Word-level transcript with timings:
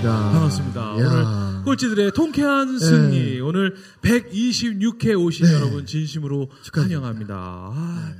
어서 0.00 0.08
오세요. 0.08 0.10
아, 0.10 0.30
반갑습니다. 0.32 0.80
반갑습니다. 0.80 0.80
야. 0.80 0.94
오늘 0.94 1.64
꼴찌들의 1.64 2.12
통쾌한 2.12 2.78
승리. 2.78 3.34
네. 3.34 3.40
오늘 3.40 3.74
126회 4.02 5.18
오신 5.20 5.46
네. 5.46 5.54
여러분 5.54 5.86
진심으로 5.86 6.48
축하드립니다. 6.62 7.00
환영합니다. 7.00 7.34
아, 7.36 8.14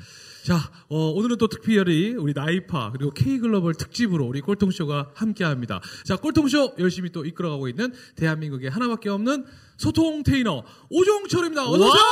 자, 0.45 0.57
어, 0.89 1.11
오늘은 1.11 1.37
또 1.39 1.49
특별히 1.49 2.15
우리 2.15 2.33
NIPA 2.35 2.93
그리고 2.93 3.13
K글로벌 3.13 3.75
특집으로 3.75 4.25
우리 4.27 4.41
꼴통쇼가 4.41 5.11
함께 5.15 5.45
합니다. 5.45 5.81
자, 6.05 6.17
꼴통쇼 6.17 6.75
열심히 6.79 7.11
또 7.13 7.25
이끌어가고 7.25 7.69
있는 7.69 7.93
대한민국에 8.17 8.69
하나밖에 8.69 9.09
없는 9.11 9.45
소통 9.77 10.23
테이너 10.23 10.63
오종철입니다. 10.91 11.63
어서 11.69 11.85
오세요! 11.85 12.03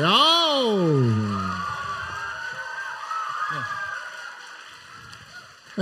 와우. 0.00 0.02
야우. 0.02 1.51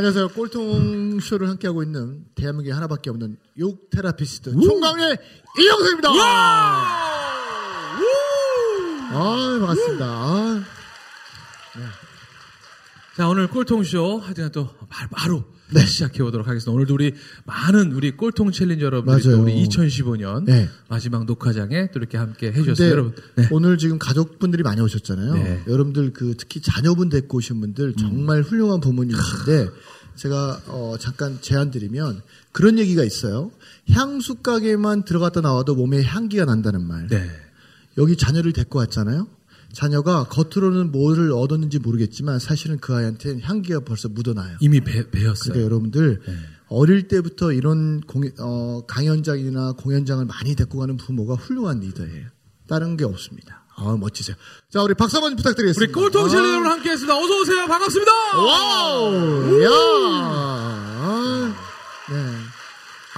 안녕하세요. 0.01 0.29
꼴통 0.29 1.21
쇼를 1.21 1.47
함께하고 1.51 1.83
있는 1.83 2.25
대한민국에 2.35 2.73
하나밖에 2.73 3.11
없는 3.11 3.37
욕 3.59 3.91
테라피스트 3.91 4.51
총각의 4.59 5.19
이영석입니다. 5.61 6.09
아, 9.13 9.59
반갑습니다. 9.61 10.05
아, 10.07 10.65
자, 13.15 13.29
오늘 13.29 13.47
꼴통쇼 13.49 14.21
하여튼 14.21 14.51
또 14.53 14.71
바- 14.89 15.07
바로 15.11 15.45
네. 15.73 15.87
시작해 15.87 16.23
보도록 16.23 16.49
하겠습니다. 16.49 16.73
오늘도 16.73 16.95
우리 16.95 17.15
많은 17.45 17.93
우리 17.93 18.17
꼴통 18.17 18.53
챌린저 18.53 18.85
여러분들이 18.85 19.23
또 19.23 19.31
맞아요. 19.31 19.43
우리 19.43 19.67
2015년 19.67 20.45
네. 20.45 20.69
마지막 20.89 21.25
녹화장에 21.25 21.91
또 21.93 21.99
이렇게 21.99 22.19
함께 22.19 22.49
해주셨어요. 22.53 22.91
여러분. 22.91 23.15
네. 23.37 23.49
오늘 23.51 23.79
지금 23.79 23.99
가족분들이 23.99 24.63
많이 24.63 24.81
오셨잖아요. 24.81 25.35
네. 25.35 25.63
여러분들 25.69 26.13
그 26.13 26.35
특히 26.37 26.61
자녀분 26.61 27.09
데리고 27.09 27.39
오신 27.39 27.61
분들 27.61 27.95
정말 27.95 28.43
훌륭한 28.43 28.81
부모님이신데 28.81 29.69
제가 30.17 30.61
어 30.67 30.97
잠깐 30.99 31.39
제안 31.41 31.71
드리면 31.71 32.21
그런 32.53 32.79
얘기가 32.79 33.05
있어요. 33.05 33.51
향수 33.91 34.37
가게만 34.37 35.05
들어갔다 35.05 35.41
나와도 35.41 35.75
몸에 35.77 36.03
향기가 36.03 36.45
난다는 36.45 36.87
말. 36.87 37.07
네. 37.07 37.31
여기 37.99 38.17
자녀를 38.17 38.53
데리고 38.53 38.79
왔잖아요. 38.79 39.27
자녀가 39.73 40.25
겉으로는 40.25 40.91
뭐를 40.93 41.33
얻었는지 41.33 41.79
모르겠지만 41.79 42.39
사실은 42.39 42.79
그 42.79 42.95
아이한테는 42.95 43.41
향기가 43.43 43.81
벌써 43.81 44.09
묻어나요. 44.09 44.57
이미 44.61 44.81
배, 44.81 45.09
배웠어요. 45.11 45.53
그러니까 45.53 45.65
여러분들 45.65 46.21
네. 46.27 46.35
어릴 46.69 47.09
때부터 47.09 47.53
이런 47.53 48.01
공, 48.01 48.23
어, 48.39 48.85
강연장이나 48.87 49.73
공연장을 49.73 50.25
많이 50.25 50.55
데리고 50.55 50.79
가는 50.79 50.97
부모가 50.97 51.35
훌륭한 51.35 51.81
리더예요. 51.81 52.29
다른 52.69 52.97
게 52.97 53.05
없습니다. 53.05 53.65
아, 53.77 53.97
멋지세요. 53.99 54.37
자, 54.71 54.83
우리 54.83 54.95
박수 54.95 55.17
한번 55.17 55.33
우리 55.33 55.37
부탁드리겠습니다. 55.39 55.93
꼴통 55.93 56.29
challenger 56.29 56.49
아, 56.49 56.53
여러분 56.53 56.71
함께 56.71 56.91
했습니다. 56.91 57.17
어서 57.17 57.41
오세요. 57.41 57.67
반갑습니다. 57.67 58.13
와우! 58.37 59.63
야! 59.65 59.69
아, 61.03 61.55
네. 62.11 62.40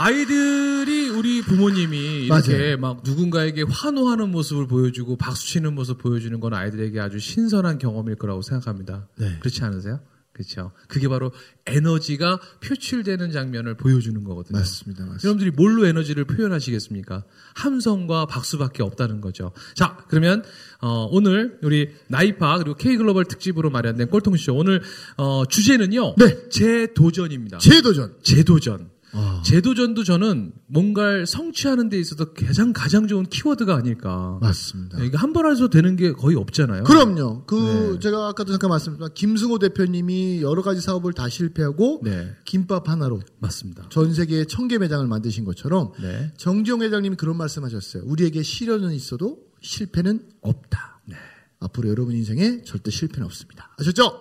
아이들이 0.02 1.10
우리 1.10 1.42
부모님이 1.42 2.24
이렇게 2.26 2.58
맞아요. 2.58 2.76
막 2.78 3.02
누군가에게 3.04 3.62
환호하는 3.62 4.32
모습을 4.32 4.66
보여주고 4.66 5.16
박수 5.16 5.46
치는 5.46 5.76
모습 5.76 5.98
보여주는 5.98 6.38
건 6.40 6.54
아이들에게 6.54 6.98
아주 6.98 7.20
신선한 7.20 7.78
경험일 7.78 8.16
거라고 8.16 8.42
생각합니다. 8.42 9.06
네. 9.16 9.38
그렇지 9.38 9.62
않으세요? 9.62 10.00
그렇죠. 10.32 10.72
그게 10.88 11.06
바로 11.06 11.30
에너지가 11.66 12.40
표출되는 12.60 13.30
장면을 13.30 13.76
보여주는 13.76 14.24
거거든요. 14.24 14.58
맞습니다. 14.58 15.04
맞습니다. 15.04 15.24
여러분들이 15.24 15.50
뭘로 15.52 15.86
에너지를 15.86 16.24
표현하시겠습니까? 16.24 17.22
함성과 17.54 18.26
박수밖에 18.26 18.82
없다는 18.82 19.20
거죠. 19.20 19.52
자, 19.74 19.98
그러면 20.08 20.42
어, 20.80 21.06
오늘 21.12 21.60
우리 21.62 21.90
나이파 22.08 22.58
그리고 22.58 22.76
K글로벌 22.76 23.26
특집으로 23.26 23.70
마련된 23.70 24.08
꼴통쇼 24.08 24.54
오늘 24.54 24.82
어, 25.16 25.44
주제는요. 25.46 26.16
네. 26.16 26.48
재도전입니다. 26.48 27.58
재도전. 27.58 28.16
재도전. 28.22 28.91
아. 29.14 29.42
재도전도 29.44 30.04
저는 30.04 30.52
뭔가를 30.68 31.26
성취하는 31.26 31.88
데 31.90 31.98
있어서 31.98 32.32
가장 32.32 32.72
가장 32.72 33.06
좋은 33.06 33.24
키워드가 33.26 33.74
아닐까. 33.76 34.38
맞습니다. 34.40 35.02
이게 35.02 35.16
한 35.16 35.32
번 35.32 35.50
해서 35.50 35.68
되는 35.68 35.96
게 35.96 36.12
거의 36.12 36.36
없잖아요. 36.36 36.84
그럼요. 36.84 37.44
그 37.46 37.92
네. 37.94 37.98
제가 38.00 38.28
아까도 38.28 38.52
잠깐 38.52 38.70
말씀드렸지만 38.70 39.14
김승호 39.14 39.58
대표님이 39.58 40.40
여러 40.42 40.62
가지 40.62 40.80
사업을 40.80 41.12
다 41.12 41.28
실패하고 41.28 42.00
네, 42.04 42.34
김밥 42.44 42.88
하나로 42.88 43.20
맞습니다. 43.38 43.86
전 43.90 44.14
세계에 44.14 44.44
천 44.46 44.68
개 44.68 44.78
매장을 44.78 45.06
만드신 45.06 45.44
것처럼 45.44 45.92
네. 46.00 46.32
정지용 46.38 46.80
회장님이 46.82 47.16
그런 47.16 47.36
말씀하셨어요. 47.36 48.04
우리에게 48.06 48.42
시련은 48.42 48.92
있어도 48.92 49.38
실패는 49.60 50.22
없다. 50.40 51.00
네. 51.06 51.16
앞으로 51.60 51.88
여러분 51.90 52.14
인생에 52.14 52.62
절대 52.64 52.90
실패는 52.90 53.26
없습니다. 53.26 53.70
아셨죠? 53.78 54.20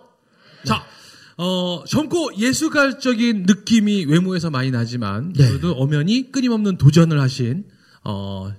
자, 0.66 0.84
어, 1.44 1.84
젊고 1.88 2.38
예술가적인 2.38 3.46
느낌이 3.48 4.06
외모에서 4.06 4.52
많이 4.52 4.70
나지만 4.70 5.34
네. 5.34 5.48
그래도 5.48 5.72
엄연히 5.72 6.32
끊임없는 6.32 6.78
도전을 6.78 7.20
하신 7.20 7.64
어, 8.04 8.52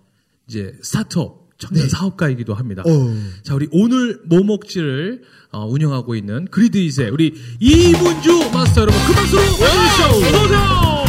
이제 0.49 0.77
스타트업 0.83 1.51
청년 1.59 1.85
네. 1.85 1.89
사업가이기도 1.89 2.55
합니다. 2.55 2.83
오. 2.85 3.15
자, 3.45 3.55
우리 3.55 3.69
오늘 3.71 4.21
뭐 4.25 4.43
먹지를 4.43 5.23
어, 5.53 5.65
운영하고 5.65 6.17
있는 6.17 6.47
그리드잇의 6.47 7.11
우리 7.11 7.35
이문주 7.61 8.51
마스터 8.53 8.81
여러분 8.81 9.01
큰 9.07 9.15
박수로 9.15 9.43
맞이해주시죠. 9.43 10.05
어서오세요. 10.33 11.05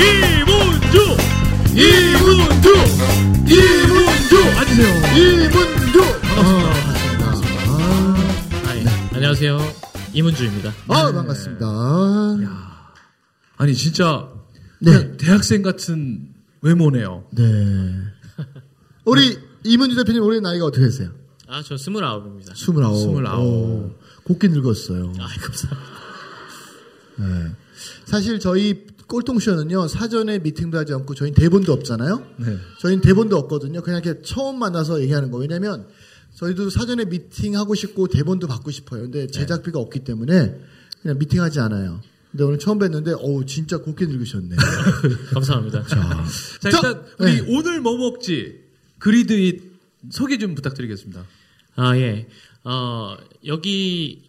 이문주, 0.00 1.00
이문주, 1.74 2.68
이문주 3.52 4.58
앉으세요. 4.58 4.92
이문주. 5.14 6.00
반갑습니다. 6.34 6.78
예. 6.80 6.83
안녕하세요. 9.24 9.58
이문주입니다. 10.12 10.74
아, 10.86 11.10
반갑습니다. 11.10 11.66
아, 11.66 12.92
아니 13.56 13.74
진짜 13.74 14.30
네. 14.80 15.16
대학생 15.16 15.62
같은 15.62 16.28
외모네요. 16.60 17.24
네. 17.30 17.42
우리 19.06 19.38
이문주 19.64 19.96
대표님 19.96 20.22
올해 20.22 20.40
나이가 20.40 20.66
어떻게 20.66 20.84
되세요? 20.84 21.10
아, 21.48 21.62
저 21.64 21.78
스물아홉입니다. 21.78 22.52
스물아홉. 22.54 23.00
스물아홉. 23.00 23.40
오, 23.40 23.90
곱게 24.24 24.48
늙었어요. 24.48 25.14
아, 25.18 25.26
감사합니다. 25.26 25.92
네. 27.16 27.52
사실 28.04 28.38
저희 28.38 28.84
꼴통쇼는요 29.06 29.88
사전에 29.88 30.38
미팅도 30.40 30.76
하지 30.76 30.92
않고 30.92 31.14
저희는 31.14 31.34
대본도 31.34 31.72
없잖아요. 31.72 32.26
네. 32.40 32.58
저희는 32.80 33.00
대본도 33.00 33.38
없거든요. 33.38 33.80
그냥 33.80 34.02
이렇게 34.04 34.20
처음 34.20 34.58
만나서 34.58 35.00
얘기하는 35.00 35.30
거. 35.30 35.38
왜냐면 35.38 35.86
저희도 36.34 36.70
사전에 36.70 37.04
미팅 37.04 37.56
하고 37.56 37.74
싶고 37.74 38.08
대본도 38.08 38.46
받고 38.48 38.70
싶어요. 38.70 39.02
근데 39.02 39.26
제작비가 39.28 39.78
없기 39.78 40.00
때문에 40.00 40.54
그냥 41.02 41.18
미팅하지 41.18 41.60
않아요. 41.60 42.00
근데 42.32 42.44
오늘 42.44 42.58
처음 42.58 42.78
뵀는데 42.80 43.16
어우 43.20 43.46
진짜 43.46 43.78
곱게 43.78 44.06
늙으셨네. 44.06 44.56
감사합니다. 45.32 45.84
자 45.84 46.70
저- 46.70 46.76
일단 46.88 47.04
우리 47.18 47.32
네. 47.40 47.46
오늘 47.48 47.80
뭐 47.80 47.96
먹지 47.96 48.60
그리드잇 48.98 49.62
소개 50.10 50.38
좀 50.38 50.54
부탁드리겠습니다. 50.54 51.24
아, 51.76 51.96
예. 51.96 52.26
어, 52.64 53.16
여기 53.46 54.22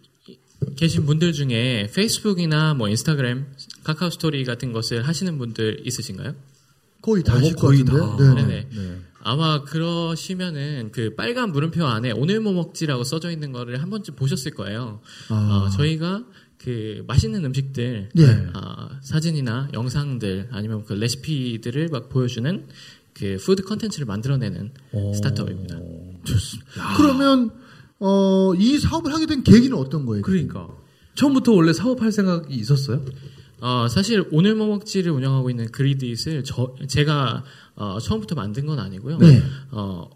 계신 0.76 1.04
분들 1.06 1.32
중에 1.32 1.90
페이스북이나 1.94 2.74
뭐 2.74 2.88
인스타그램, 2.88 3.46
카카오 3.84 4.10
스토리 4.10 4.44
같은 4.44 4.72
것을 4.72 5.06
하시는 5.06 5.36
분들 5.38 5.82
있으신가요? 5.86 6.34
거의 7.02 7.22
다 7.22 7.34
어, 7.34 7.36
하실 7.38 7.54
것 7.54 7.60
거의 7.68 7.84
같은데. 7.84 8.24
다. 8.24 8.34
네. 8.34 8.46
네 8.46 8.68
네. 8.74 8.98
네. 9.26 9.30
아마 9.32 9.64
그러시면은 9.64 10.90
그 10.92 11.16
빨간 11.16 11.50
물음표 11.50 11.84
안에 11.84 12.12
오늘 12.12 12.40
뭐 12.40 12.52
먹지라고 12.52 13.02
써져 13.02 13.30
있는 13.32 13.50
거를 13.50 13.82
한 13.82 13.90
번쯤 13.90 14.14
보셨을 14.14 14.52
거예요. 14.52 15.00
아. 15.28 15.34
어, 15.66 15.70
저희가 15.70 16.24
그 16.58 17.02
맛있는 17.08 17.44
음식들 17.44 18.10
네. 18.14 18.24
어, 18.54 18.88
사진이나 19.02 19.68
영상들 19.74 20.48
아니면 20.52 20.84
그 20.84 20.92
레시피들을 20.92 21.88
막 21.88 22.08
보여주는 22.08 22.66
그 23.14 23.36
푸드 23.40 23.62
컨텐츠를 23.64 24.06
만들어내는 24.06 24.72
스타트업입니다. 25.14 25.76
그러면 26.96 27.50
어, 27.98 28.54
이 28.54 28.78
사업을 28.78 29.12
하게 29.12 29.26
된 29.26 29.42
계기는 29.42 29.76
어떤 29.76 30.06
거예요? 30.06 30.22
그러니까 30.22 30.68
처음부터 31.14 31.52
원래 31.52 31.72
사업할 31.72 32.12
생각이 32.12 32.54
있었어요? 32.54 33.04
어, 33.60 33.88
사실 33.88 34.24
오늘 34.32 34.54
뭐 34.54 34.66
먹지를 34.68 35.12
운영하고 35.12 35.50
있는 35.50 35.70
그리드잇을 35.70 36.44
저, 36.44 36.74
제가 36.88 37.44
어, 37.74 37.98
처음부터 37.98 38.34
만든 38.34 38.66
건 38.66 38.78
아니고요. 38.78 39.18
네. 39.18 39.42
어, 39.70 40.10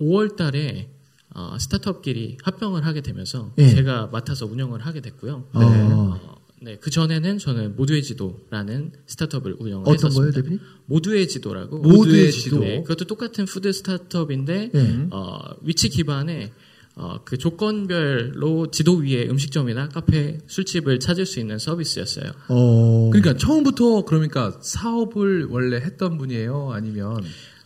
5월 0.00 0.36
달에 0.36 0.90
어, 1.34 1.56
스타트업끼리 1.58 2.38
합병을 2.42 2.84
하게 2.86 3.00
되면서 3.00 3.52
네. 3.56 3.70
제가 3.70 4.08
맡아서 4.12 4.46
운영을 4.46 4.80
하게 4.80 5.00
됐고요. 5.00 5.44
어. 5.52 5.60
어, 5.62 6.38
네, 6.60 6.76
그 6.80 6.90
전에는 6.90 7.38
저는 7.38 7.76
모두의 7.76 8.02
지도라는 8.02 8.92
스타트업을 9.06 9.56
운영을 9.60 9.82
어떤 9.82 9.96
거예요, 9.96 10.06
했었습니다. 10.06 10.36
대표님? 10.36 10.60
모두의 10.86 11.28
지도라고. 11.28 11.78
모두의 11.78 12.32
지도. 12.32 12.58
네, 12.60 12.82
그것도 12.82 13.04
똑같은 13.04 13.44
푸드 13.44 13.72
스타트업인데 13.72 14.70
네. 14.72 15.08
어, 15.10 15.38
위치 15.62 15.88
기반에 15.88 16.52
어, 16.98 17.20
그 17.24 17.38
조건별로 17.38 18.72
지도 18.72 18.96
위에 18.96 19.28
음식점이나 19.28 19.88
카페, 19.88 20.38
술집을 20.48 20.98
찾을 20.98 21.26
수 21.26 21.38
있는 21.38 21.56
서비스였어요. 21.58 22.32
어. 22.48 23.10
그러니까 23.12 23.36
처음부터 23.36 24.04
그러니까 24.04 24.58
사업을 24.60 25.46
원래 25.48 25.76
했던 25.76 26.18
분이에요? 26.18 26.72
아니면 26.72 27.16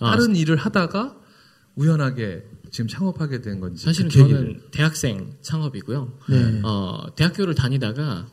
아, 0.01 0.11
다른 0.11 0.37
일을 0.37 0.57
하다가 0.57 1.17
우연하게 1.77 2.45
지금 2.71 2.89
창업하게 2.89 3.41
된 3.41 3.59
건지 3.61 3.83
사실은 3.83 4.11
그. 4.11 4.19
저는 4.19 4.61
대학생 4.71 5.33
창업이고요. 5.41 6.13
네. 6.29 6.61
어, 6.63 7.07
대학교를 7.17 7.55
다니다가 7.55 8.27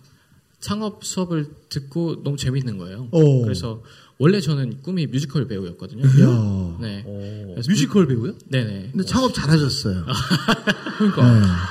창업 0.59 1.05
수업을 1.05 1.47
듣고 1.69 2.23
너무 2.23 2.35
재밌는 2.35 2.77
거예요. 2.77 3.07
오. 3.11 3.43
그래서 3.43 3.81
원래 4.17 4.41
저는 4.41 4.81
꿈이 4.81 5.07
뮤지컬 5.07 5.47
배우였거든요. 5.47 6.03
야. 6.03 6.77
네. 6.81 7.03
어, 7.05 7.55
뮤지컬 7.69 8.05
배우요? 8.05 8.33
네네. 8.49 8.89
근데 8.91 9.05
창업 9.05 9.33
잘하셨어요. 9.33 10.05
그러니까 10.99 11.69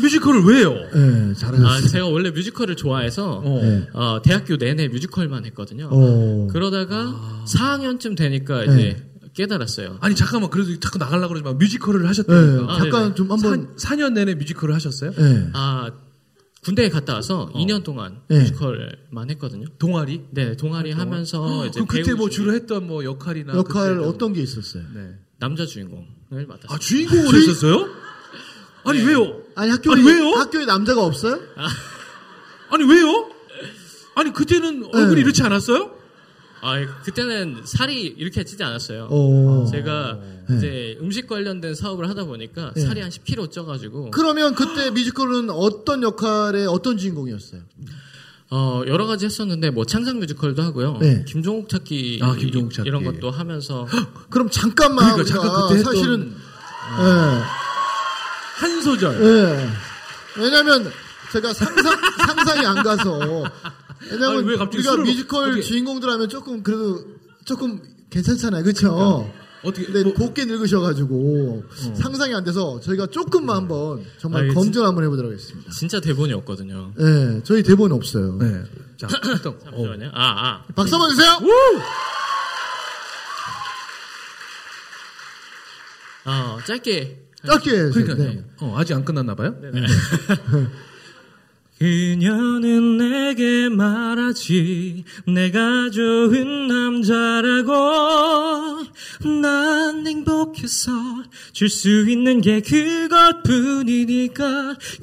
뮤지컬을 0.00 0.42
왜요? 0.44 0.72
네, 0.74 1.30
아, 1.30 1.34
잘하셨어요. 1.34 1.88
제가 1.88 2.06
원래 2.06 2.30
뮤지컬을 2.30 2.76
좋아해서 2.76 3.42
어. 3.44 3.60
네. 3.62 3.86
어, 3.92 4.20
대학교 4.22 4.56
내내 4.56 4.88
뮤지컬만 4.88 5.44
했거든요. 5.46 5.88
어. 5.90 6.48
그러다가 6.50 7.44
4학년쯤 7.46 8.16
되니까 8.16 8.64
이제 8.64 9.06
깨달았어요. 9.34 9.98
아니 10.00 10.14
잠깐만 10.16 10.48
그래도 10.50 10.78
자꾸 10.80 10.98
나가려고 10.98 11.28
그러지만 11.28 11.58
뮤지컬을 11.58 12.00
네, 12.02 12.06
하셨다니까. 12.08 12.72
아, 12.72 12.78
잠깐 12.78 13.02
네네. 13.02 13.14
좀 13.14 13.30
한번 13.30 13.72
4, 13.76 13.96
년 13.96 14.14
내내 14.14 14.34
뮤지컬을 14.34 14.74
하셨어요? 14.74 15.12
네. 15.12 15.50
아 15.52 15.90
군대에 16.64 16.88
갔다 16.88 17.14
와서 17.14 17.50
2년 17.54 17.84
동안 17.84 18.20
네. 18.28 18.40
뮤지컬만 18.40 19.30
했거든요. 19.30 19.66
동아리? 19.78 20.22
네, 20.30 20.56
동아리 20.56 20.90
하면서 20.92 21.66
이제 21.66 21.74
그럼 21.80 21.86
그때 21.86 22.14
뭐 22.14 22.28
주로 22.30 22.54
했던 22.54 22.86
뭐 22.86 23.04
역할이나 23.04 23.54
역할 23.54 23.98
어떤 24.00 24.32
게 24.32 24.40
있었어요? 24.42 24.82
네. 24.94 25.10
남자 25.38 25.66
주인공을 25.66 26.46
맡았어요. 26.48 26.68
아 26.70 26.78
주인공을 26.78 27.26
주인- 27.28 27.42
했었어요? 27.42 27.88
아니 28.86 29.00
왜요? 29.02 29.42
아니 29.54 29.70
학교에 29.70 29.94
아니, 29.94 30.06
왜요? 30.06 30.30
학교에 30.36 30.64
남자가 30.64 31.04
없어요? 31.04 31.40
아 32.70 32.76
니 32.78 32.84
왜요? 32.84 33.30
아니 34.14 34.32
그때는 34.32 34.84
얼굴이 34.92 35.14
네. 35.16 35.20
이렇지 35.20 35.42
않았어요? 35.42 35.90
아, 36.62 36.74
그때는 37.04 37.62
살이 37.64 38.02
이렇게 38.16 38.42
찌지 38.42 38.62
않았어요. 38.64 39.08
어. 39.10 39.66
제가 39.70 40.18
네. 40.48 40.56
이제 40.56 40.98
음식 41.00 41.28
관련된 41.28 41.74
사업을 41.74 42.08
하다 42.08 42.24
보니까 42.24 42.72
네. 42.74 42.80
살이 42.80 43.00
한 43.02 43.10
10kg 43.10 43.52
쪄가지고 43.52 44.10
그러면 44.10 44.54
그때 44.54 44.90
뮤지컬은 44.90 45.50
어떤 45.50 46.02
역할의 46.02 46.66
어떤 46.66 46.96
주인공이었어요? 46.96 47.60
어, 48.50 48.82
여러 48.86 49.06
가지 49.06 49.26
했었는데 49.26 49.70
뭐 49.70 49.84
창작 49.84 50.16
뮤지컬도 50.16 50.62
하고요. 50.62 50.98
네. 51.00 51.24
김종국 51.26 51.68
찾기, 51.68 52.20
아, 52.22 52.34
김종국 52.34 52.72
찾기. 52.72 52.88
이런 52.88 53.04
것도 53.04 53.30
하면서 53.30 53.86
그럼 54.30 54.48
잠깐만 54.50 55.12
그러니까 55.14 55.24
잠깐 55.34 55.62
그때 55.62 55.78
했던 55.78 55.94
사실은 55.94 56.34
한 58.56 58.80
소절. 58.82 59.22
예, 59.22 59.62
예. 59.62 59.68
왜냐면 60.42 60.90
제가 61.32 61.52
상상 61.52 61.94
상상이 62.26 62.66
안 62.66 62.82
가서 62.82 63.18
왜냐면 64.10 64.38
아니, 64.38 64.48
왜 64.48 64.56
갑자기 64.56 64.78
우리가 64.78 64.96
먹- 64.96 65.02
뮤지컬 65.04 65.48
어떻게- 65.48 65.62
주인공들 65.62 66.08
하면 66.10 66.28
조금 66.28 66.62
그래도 66.62 67.04
조금 67.44 67.80
괜찮잖아요, 68.10 68.62
그렇죠? 68.62 69.30
어떻게 69.62 69.86
근데 69.86 70.04
뭐- 70.04 70.14
곱게 70.14 70.44
늙으셔가지고 70.44 71.64
상상이 71.94 72.34
안 72.34 72.44
돼서 72.44 72.78
저희가 72.80 73.06
조금만 73.08 73.56
한번 73.56 74.04
정말 74.18 74.50
아, 74.50 74.54
검증 74.54 74.84
한번 74.86 75.04
해보도록 75.04 75.32
하겠습니다. 75.32 75.70
진짜 75.72 76.00
대본이 76.00 76.32
없거든요. 76.34 76.92
예, 77.00 77.40
저희 77.42 77.62
대본 77.62 77.90
없어요. 77.92 78.36
네. 78.38 78.62
자, 78.96 79.08
일단 79.24 79.52
어. 79.52 79.58
잠시만요. 79.64 80.10
아, 80.14 80.22
아. 80.48 80.64
박수 80.74 80.94
한번 80.94 81.10
주세요. 81.10 81.38
어, 86.24 86.58
짧게. 86.66 87.25
짧게. 87.44 87.70
그러니까 87.90 88.14
네. 88.14 88.44
어, 88.60 88.74
아직 88.78 88.94
안 88.94 89.04
끝났나 89.04 89.34
봐요? 89.34 89.54
그녀는 91.78 92.96
내게 92.96 93.68
말하지 93.68 95.04
내가 95.26 95.90
좋은 95.90 96.68
남자라고 96.68 97.72
난 99.42 100.06
행복해서 100.06 100.90
줄 101.52 101.68
수 101.68 102.08
있는 102.08 102.40
게 102.40 102.62
그것뿐이니까 102.62 104.38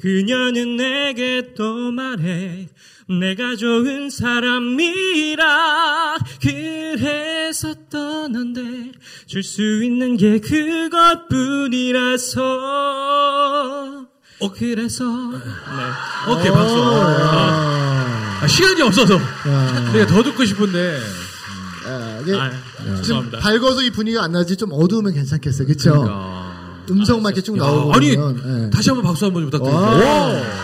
그녀는 0.00 0.76
내게 0.76 1.54
또 1.54 1.92
말해 1.92 2.68
내가 3.08 3.56
좋은 3.56 4.08
사람이라 4.08 5.44
그래서 6.40 7.74
떠난대 7.90 8.92
줄수 9.26 9.82
있는 9.84 10.16
게 10.16 10.40
그것뿐이라서 10.40 12.40
어 14.40 14.52
그래서 14.52 15.04
네. 15.04 16.32
오케이 16.32 16.50
박수. 16.50 16.74
아, 16.76 18.40
아, 18.42 18.46
시간이 18.46 18.82
없어서 18.82 19.14
야. 19.16 19.90
내가 19.92 20.06
더 20.06 20.22
듣고 20.22 20.44
싶은데 20.44 20.98
아, 21.86 22.18
이게 22.22 22.34
아, 22.34 22.50
좀 22.84 22.96
죄송합니다. 22.96 23.38
밝아서 23.38 23.82
이 23.82 23.90
분위기가 23.90 24.24
안 24.24 24.32
나지 24.32 24.56
좀 24.56 24.70
어두우면 24.72 25.12
괜찮겠어요, 25.12 25.66
그렇죠? 25.66 25.90
그러니까. 25.90 26.54
음성만 26.90 27.32
이렇게 27.32 27.42
쭉 27.42 27.56
나오고 27.56 27.94
아니 27.94 28.14
그러면, 28.16 28.66
예. 28.66 28.70
다시 28.70 28.90
한번 28.90 29.04
박수 29.04 29.26
한번 29.26 29.50
좀 29.50 29.62
와. 29.62 29.90
부탁드립니다. 29.90 30.54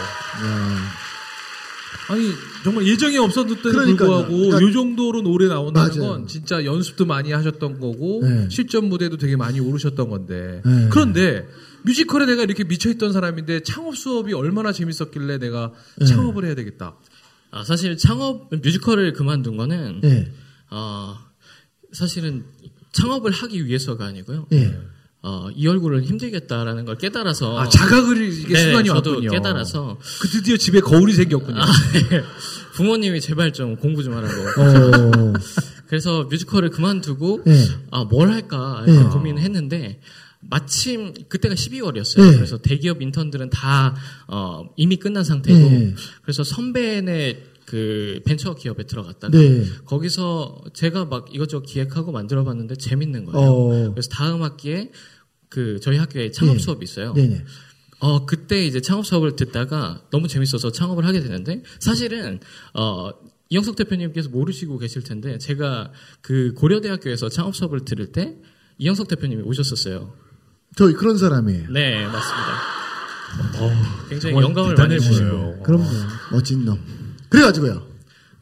아니 2.10 2.32
정말 2.64 2.86
예정이 2.86 3.16
그러니까요. 3.72 4.08
불구하고 4.08 4.36
그러니까- 4.50 4.68
이 4.68 4.72
정도로 4.72 5.22
노래 5.22 5.46
나온다는 5.48 5.88
맞아요. 5.96 6.10
건 6.10 6.26
진짜 6.26 6.64
연습도 6.64 7.06
많이 7.06 7.32
하셨던 7.32 7.78
거고 7.80 8.20
네. 8.22 8.48
실전 8.50 8.88
무대도 8.88 9.16
되게 9.16 9.36
많이 9.36 9.60
오르셨던 9.60 10.08
건데 10.10 10.60
네. 10.64 10.88
그런데 10.90 11.46
뮤지컬에 11.82 12.26
내가 12.26 12.42
이렇게 12.42 12.64
미쳐있던 12.64 13.12
사람인데 13.12 13.60
창업 13.62 13.96
수업이 13.96 14.32
얼마나 14.34 14.72
재밌었길래 14.72 15.38
내가 15.38 15.72
네. 15.98 16.06
창업을 16.06 16.44
해야 16.44 16.54
되겠다. 16.54 16.96
아, 17.52 17.64
사실 17.64 17.96
창업 17.96 18.50
뮤지컬을 18.50 19.12
그만둔 19.12 19.56
거는 19.56 20.00
예, 20.04 20.30
어, 20.70 21.16
사실은 21.92 22.44
창업을 22.92 23.30
하기 23.32 23.66
위해서가 23.66 24.04
아니고요. 24.06 24.46
예. 25.22 25.28
어, 25.28 25.50
이 25.54 25.66
얼굴은 25.66 26.04
힘들겠다라는 26.04 26.86
걸 26.86 26.96
깨달아서 26.96 27.58
아 27.58 27.68
자각을 27.68 28.22
이게 28.32 28.54
네, 28.54 28.60
순간이 28.60 28.88
저도 28.88 29.10
왔군요. 29.10 29.30
깨달아서 29.30 29.98
그 30.22 30.28
드디어 30.28 30.56
집에 30.56 30.80
거울이 30.80 31.12
생겼군요. 31.12 31.60
아, 31.60 31.66
네. 32.08 32.22
부모님이 32.74 33.20
제발 33.20 33.52
좀 33.52 33.76
공부 33.76 34.02
좀 34.02 34.14
하라고. 34.14 34.32
어, 34.32 35.32
그래서 35.88 36.24
뮤지컬을 36.24 36.70
그만두고 36.70 37.42
예. 37.46 37.66
아, 37.90 38.04
뭘 38.04 38.30
할까 38.30 38.84
예. 38.88 38.92
고민을 38.92 39.42
했는데 39.42 40.00
마침 40.40 41.12
그때가 41.28 41.54
12월이었어요. 41.54 42.32
예. 42.32 42.36
그래서 42.36 42.56
대기업 42.58 43.02
인턴들은 43.02 43.50
다 43.50 43.94
어, 44.26 44.64
이미 44.76 44.96
끝난 44.96 45.22
상태고 45.22 45.58
예. 45.58 45.94
그래서 46.22 46.44
선배네 46.44 47.42
그 47.70 48.20
벤처 48.24 48.52
기업에 48.56 48.82
들어갔다가 48.82 49.38
네. 49.38 49.64
거기서 49.84 50.64
제가 50.74 51.04
막 51.04 51.32
이것저것 51.32 51.62
기획하고 51.62 52.10
만들어 52.10 52.42
봤는데 52.42 52.74
재밌는 52.74 53.26
거예요. 53.26 53.48
어. 53.48 53.90
그래서 53.92 54.08
다음 54.10 54.42
학기에 54.42 54.90
그 55.48 55.78
저희 55.80 55.96
학교에 55.96 56.32
창업 56.32 56.56
예. 56.56 56.58
수업이 56.58 56.82
있어요. 56.82 57.12
네네. 57.12 57.44
어 58.00 58.26
그때 58.26 58.66
이제 58.66 58.80
창업 58.80 59.06
수업을 59.06 59.36
듣다가 59.36 60.02
너무 60.10 60.26
재밌어서 60.26 60.72
창업을 60.72 61.06
하게 61.06 61.20
되는데 61.20 61.62
사실은 61.78 62.40
어 62.74 63.10
이영석 63.50 63.76
대표님께서 63.76 64.30
모르시고 64.30 64.78
계실 64.78 65.04
텐데 65.04 65.38
제가 65.38 65.92
그 66.22 66.52
고려대학교에서 66.54 67.28
창업 67.28 67.54
수업을 67.54 67.84
들을 67.84 68.10
때 68.10 68.36
이영석 68.78 69.06
대표님이 69.06 69.42
오셨었어요. 69.42 70.12
저희 70.74 70.92
그런 70.94 71.16
사람이에요. 71.18 71.70
네 71.70 72.04
맞습니다. 72.04 72.80
굉장히 74.08 74.34
정말 74.34 74.42
영감을 74.42 74.74
많이 74.74 74.98
주시고. 74.98 75.62
그럼요. 75.62 75.86
멋진 76.32 76.64
놈. 76.64 76.99
그래가지고요. 77.30 77.86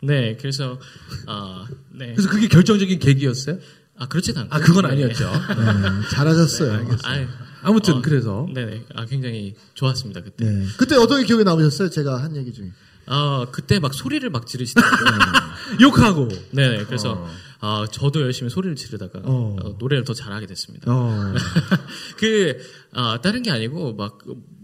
네 0.02 0.36
그래서 0.40 0.78
아 1.26 1.66
네 1.92 2.12
그래서 2.14 2.28
그게 2.30 2.46
결정적인 2.48 2.98
계기였어요? 2.98 3.58
아 3.98 4.06
그렇진 4.06 4.36
않고 4.38 4.54
아 4.54 4.60
그건 4.60 4.84
네. 4.84 4.92
아니었죠. 4.92 5.24
네, 5.32 6.08
잘하셨어요. 6.10 6.86
아, 7.02 7.26
아무튼 7.62 7.94
어, 7.94 8.02
그래서 8.02 8.46
네네 8.54 8.84
아 8.94 9.04
굉장히 9.06 9.54
좋았습니다 9.74 10.20
그때. 10.22 10.44
네. 10.44 10.64
그때 10.76 10.94
어떤 10.96 11.20
게 11.20 11.26
기억에 11.26 11.42
남으셨어요? 11.42 11.90
제가 11.90 12.22
한 12.22 12.36
얘기 12.36 12.52
중에. 12.52 12.70
아 13.06 13.46
그때 13.50 13.80
막 13.80 13.94
소리를 13.94 14.28
막 14.30 14.46
지르시더라고요. 14.46 15.08
욕하고 15.80 16.28
네 16.52 16.84
그래서 16.84 17.26
아 17.58 17.86
저도 17.90 18.20
열심히 18.20 18.50
소리를 18.50 18.76
지르다가 18.76 19.20
어. 19.24 19.56
어, 19.60 19.76
노래를 19.80 20.04
더 20.04 20.14
잘하게 20.14 20.46
됐습니다. 20.46 20.92
어. 20.92 21.34
그, 22.18 22.56
아, 22.92 23.20
다른 23.20 23.42
게 23.42 23.50
아니고, 23.50 23.94
막, 23.94 24.18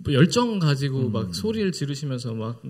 뭐 0.04 0.12
열정 0.12 0.58
가지고 0.58 1.08
막 1.08 1.34
소리를 1.34 1.72
지르시면서 1.72 2.34
막 2.34 2.62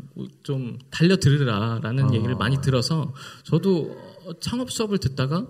좀 0.45 0.79
달려 0.91 1.17
들으라라는 1.17 2.14
얘기를 2.14 2.35
많이 2.37 2.61
들어서 2.61 3.14
저도 3.43 3.99
어, 4.25 4.38
창업 4.41 4.71
수업을 4.71 4.99
듣다가 4.99 5.47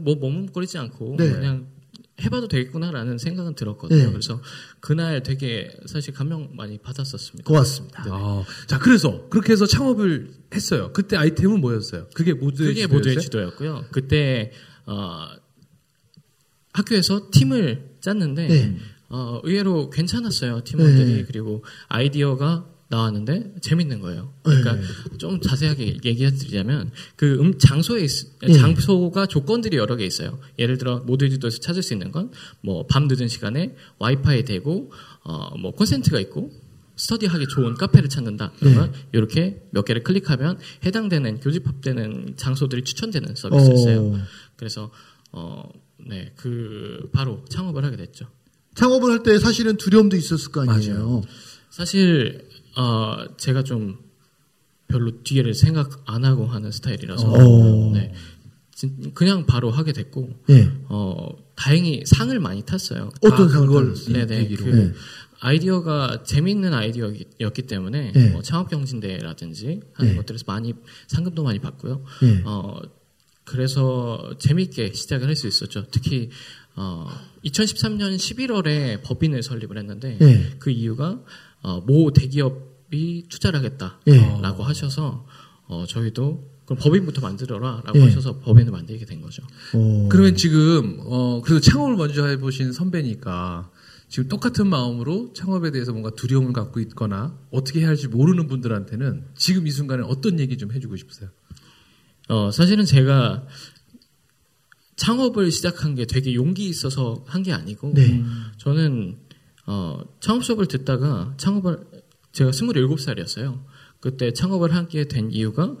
뭐 0.00 0.16
머뭇거리지 0.16 0.78
않고 0.78 1.16
네. 1.18 1.30
그냥 1.30 1.68
해봐도 2.20 2.48
되겠구나라는 2.48 3.16
생각은 3.16 3.54
들었거든요. 3.54 4.04
네. 4.04 4.10
그래서 4.10 4.42
그날 4.80 5.22
되게 5.22 5.74
사실 5.86 6.12
감명 6.12 6.50
많이 6.54 6.76
받았었습니다. 6.78 7.46
고맙습니다. 7.46 8.04
아, 8.08 8.44
자 8.66 8.78
그래서 8.78 9.28
그렇게 9.30 9.52
해서 9.52 9.64
창업을 9.64 10.30
했어요. 10.54 10.90
그때 10.92 11.16
아이템은 11.16 11.60
뭐였어요? 11.60 12.08
그게 12.14 12.34
모두의 12.34 12.74
그게 12.74 12.86
모두의 12.86 13.20
지도였어요? 13.20 13.50
지도였고요. 13.56 13.84
그때, 13.90 14.52
어, 14.86 15.28
학교에서 16.72 17.30
팀을 17.32 17.96
짰는데, 18.00 18.48
네. 18.48 18.76
어, 19.10 19.40
의외로 19.42 19.90
괜찮았어요. 19.90 20.62
팀원들이. 20.64 21.14
네. 21.16 21.24
그리고 21.24 21.64
아이디어가 21.88 22.66
나왔는데 22.88 23.54
재밌는 23.60 24.00
거예요. 24.00 24.34
그러니까 24.42 24.74
네. 24.74 24.82
좀 25.18 25.40
자세하게 25.40 25.98
얘기해 26.04 26.30
드리자면 26.32 26.90
그 27.16 27.38
음, 27.40 27.56
장소에 27.58 28.02
있- 28.04 28.38
네. 28.40 28.52
장소가 28.52 29.26
조건들이 29.26 29.76
여러 29.76 29.94
개 29.96 30.04
있어요. 30.04 30.40
예를 30.58 30.76
들어 30.78 30.98
모드지도에서 31.00 31.58
찾을 31.58 31.82
수 31.84 31.92
있는 31.92 32.10
건 32.10 32.30
뭐 32.64 32.84
밤 32.88 33.06
늦은 33.08 33.28
시간에 33.28 33.76
와이파이 33.98 34.44
되고 34.44 34.90
어 35.24 35.56
뭐 35.58 35.70
콘센트가 35.72 36.18
있고 36.20 36.50
스터디하기 36.96 37.46
좋은 37.48 37.74
카페를 37.74 38.08
찾는다. 38.08 38.52
그러면 38.58 38.92
이렇게 39.12 39.62
몇 39.70 39.84
개를 39.84 40.02
클릭하면 40.02 40.58
해당되는 40.84 41.40
교집합되는 41.40 42.34
장소들이 42.36 42.82
추천되는 42.82 43.34
서비스였어요. 43.36 44.00
어. 44.14 44.18
그래서 44.56 44.90
어, 45.32 45.62
네, 45.98 46.32
그 46.36 47.08
바로 47.12 47.44
창업을 47.48 47.84
하게 47.84 47.96
됐죠. 47.96 48.26
창업을 48.74 49.10
할 49.10 49.22
때 49.22 49.38
사실은 49.38 49.76
두려움도 49.76 50.16
있었을 50.16 50.52
거 50.52 50.62
아니에요. 50.62 51.22
사실 51.70 52.48
어, 52.76 53.16
제가 53.36 53.62
좀 53.64 53.98
별로 54.88 55.22
뒤에를 55.22 55.54
생각 55.54 56.02
안 56.06 56.24
하고 56.24 56.46
하는 56.46 56.70
스타일이라서 56.70 57.30
어. 57.30 57.92
네, 57.92 58.12
진- 58.74 59.12
그냥 59.14 59.46
바로 59.46 59.70
하게 59.70 59.92
됐고 59.92 60.30
예. 60.50 60.70
어, 60.88 61.28
다행히 61.54 62.02
상을 62.06 62.36
많이 62.40 62.62
탔어요. 62.62 63.10
어떤 63.22 63.46
아, 63.46 63.48
상을 63.48 63.68
받았어요? 63.68 64.12
네네. 64.26 64.48
그 64.56 64.64
네. 64.64 64.92
아이디어가 65.40 66.22
재미있는 66.24 66.74
아이디어였기 66.74 67.62
때문에 67.66 68.12
네. 68.12 68.28
뭐 68.30 68.42
창업 68.42 68.68
경진대라든지 68.70 69.80
하는 69.94 70.12
네. 70.12 70.16
것들에서 70.16 70.44
많이 70.46 70.74
상금도 71.08 71.42
많이 71.44 71.58
받고요. 71.60 72.04
네. 72.22 72.42
어, 72.44 72.80
그래서 73.44 74.34
재미있게 74.38 74.92
시작을 74.92 75.26
할 75.28 75.34
수 75.36 75.46
있었죠. 75.48 75.86
특히 75.90 76.30
어, 76.76 77.06
2013년 77.44 78.16
11월에 78.16 79.02
법인을 79.02 79.42
설립을 79.42 79.78
했는데 79.78 80.16
네. 80.18 80.50
그 80.58 80.70
이유가 80.70 81.20
어, 81.62 81.80
모 81.80 82.12
대기업이 82.12 83.26
투자를 83.28 83.58
하겠다라고 83.58 84.02
네. 84.06 84.62
하셔서 84.62 85.26
어, 85.66 85.84
저희도 85.86 86.50
그럼 86.70 86.78
법인부터 86.80 87.20
만들어라라고 87.20 87.98
네. 87.98 88.04
하셔서 88.04 88.38
법인을 88.38 88.70
만들게 88.70 89.04
된 89.04 89.20
거죠. 89.20 89.42
어. 89.74 90.08
그러면 90.08 90.36
지금 90.36 90.98
어 91.00 91.42
그래도 91.44 91.60
창업을 91.60 91.96
먼저 91.96 92.26
해보신 92.26 92.72
선배니까 92.72 93.68
지금 94.08 94.28
똑같은 94.28 94.68
마음으로 94.68 95.32
창업에 95.32 95.72
대해서 95.72 95.90
뭔가 95.90 96.10
두려움을 96.10 96.52
갖고 96.52 96.78
있거나 96.78 97.36
어떻게 97.50 97.80
해야 97.80 97.88
할지 97.88 98.06
모르는 98.06 98.46
분들한테는 98.46 99.24
지금 99.36 99.66
이 99.66 99.70
순간에 99.72 100.04
어떤 100.04 100.38
얘기 100.38 100.58
좀 100.58 100.70
해주고 100.70 100.94
싶으세요? 100.96 101.30
어, 102.28 102.52
사실은 102.52 102.84
제가 102.84 103.46
창업을 105.00 105.50
시작한 105.50 105.94
게 105.94 106.04
되게 106.04 106.34
용기 106.34 106.66
있어서 106.68 107.24
한 107.26 107.42
게 107.42 107.52
아니고 107.54 107.92
네. 107.94 108.22
저는 108.58 109.16
어, 109.66 110.02
창업 110.20 110.44
수업을 110.44 110.66
듣다가 110.66 111.32
창업을 111.38 111.78
제가 112.32 112.50
27살이었어요. 112.50 113.62
그때 114.00 114.32
창업을 114.32 114.74
하게 114.74 115.08
된 115.08 115.30
이유가 115.32 115.74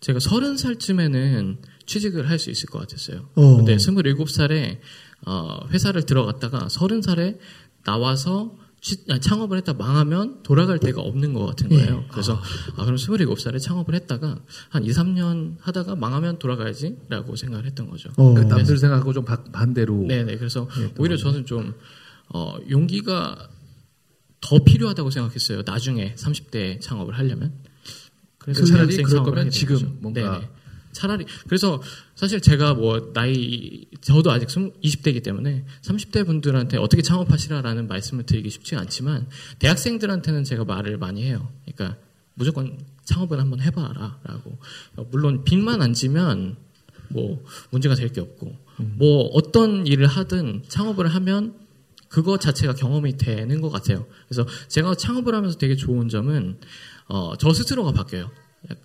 제가 0.00 0.18
30살쯤에는 0.18 1.58
취직을 1.86 2.28
할 2.28 2.38
수 2.38 2.50
있을 2.50 2.68
것 2.68 2.80
같았어요. 2.80 3.28
어. 3.36 3.56
근데 3.58 3.76
27살에 3.76 4.78
어, 5.26 5.60
회사를 5.70 6.04
들어갔다가 6.04 6.66
30살에 6.66 7.38
나와서 7.84 8.56
창업을 9.20 9.56
했다 9.58 9.72
망하면 9.72 10.42
돌아갈 10.42 10.78
데가 10.78 11.00
없는 11.00 11.32
것 11.32 11.46
같은 11.46 11.68
거예요. 11.70 12.04
그래서 12.10 12.34
아, 12.76 12.84
그럼 12.84 12.96
27살에 12.96 13.58
창업을 13.60 13.94
했다가 13.94 14.38
한 14.68 14.84
2, 14.84 14.90
3년 14.90 15.56
하다가 15.60 15.96
망하면 15.96 16.38
돌아가야지라고 16.38 17.34
생각을 17.36 17.64
했던 17.64 17.88
거죠. 17.88 18.10
어. 18.16 18.34
그 18.34 18.40
남들 18.42 18.76
생각하고 18.76 19.12
좀 19.14 19.24
바- 19.24 19.42
반대로 19.44 20.04
네네. 20.06 20.36
그래서 20.36 20.68
오히려 20.98 21.16
저는 21.16 21.46
좀, 21.46 21.74
어, 22.28 22.56
용기가 22.68 23.48
더 24.42 24.62
필요하다고 24.62 25.10
생각했어요. 25.10 25.62
나중에 25.64 26.14
30대 26.16 26.78
창업을 26.82 27.16
하려면. 27.16 27.54
그래서 28.36 28.66
차라리 28.66 28.88
대학생 28.94 29.04
그럴 29.06 29.24
거면 29.24 29.50
지금 29.50 29.74
거죠. 29.76 29.92
뭔가- 30.00 30.20
네네. 30.40 30.48
차라리 30.94 31.26
그래서 31.46 31.82
사실 32.14 32.40
제가 32.40 32.74
뭐 32.74 33.12
나이 33.12 33.84
저도 34.00 34.30
아직 34.30 34.48
20대이기 34.48 35.22
때문에 35.22 35.66
30대 35.82 36.24
분들한테 36.24 36.78
어떻게 36.78 37.02
창업하시라라는 37.02 37.86
말씀을 37.88 38.24
드리기 38.24 38.48
쉽지 38.48 38.76
않지만 38.76 39.28
대학생들한테는 39.58 40.44
제가 40.44 40.64
말을 40.64 40.96
많이 40.96 41.24
해요. 41.24 41.52
그러니까 41.66 41.98
무조건 42.34 42.78
창업을 43.04 43.38
한번 43.38 43.60
해봐라라고. 43.60 44.58
어, 44.96 45.06
물론 45.10 45.44
빚만 45.44 45.82
안 45.82 45.92
지면 45.92 46.56
뭐 47.08 47.44
문제가 47.70 47.94
될 47.94 48.08
게 48.08 48.20
없고 48.20 48.56
뭐 48.96 49.24
어떤 49.34 49.86
일을 49.86 50.06
하든 50.06 50.64
창업을 50.68 51.06
하면 51.14 51.54
그거 52.08 52.38
자체가 52.38 52.74
경험이 52.74 53.16
되는 53.16 53.60
것 53.60 53.70
같아요. 53.70 54.06
그래서 54.28 54.46
제가 54.68 54.94
창업을 54.94 55.34
하면서 55.34 55.58
되게 55.58 55.76
좋은 55.76 56.08
점은 56.08 56.58
어, 57.08 57.36
저 57.36 57.52
스스로가 57.52 57.92
바뀌어요. 57.92 58.30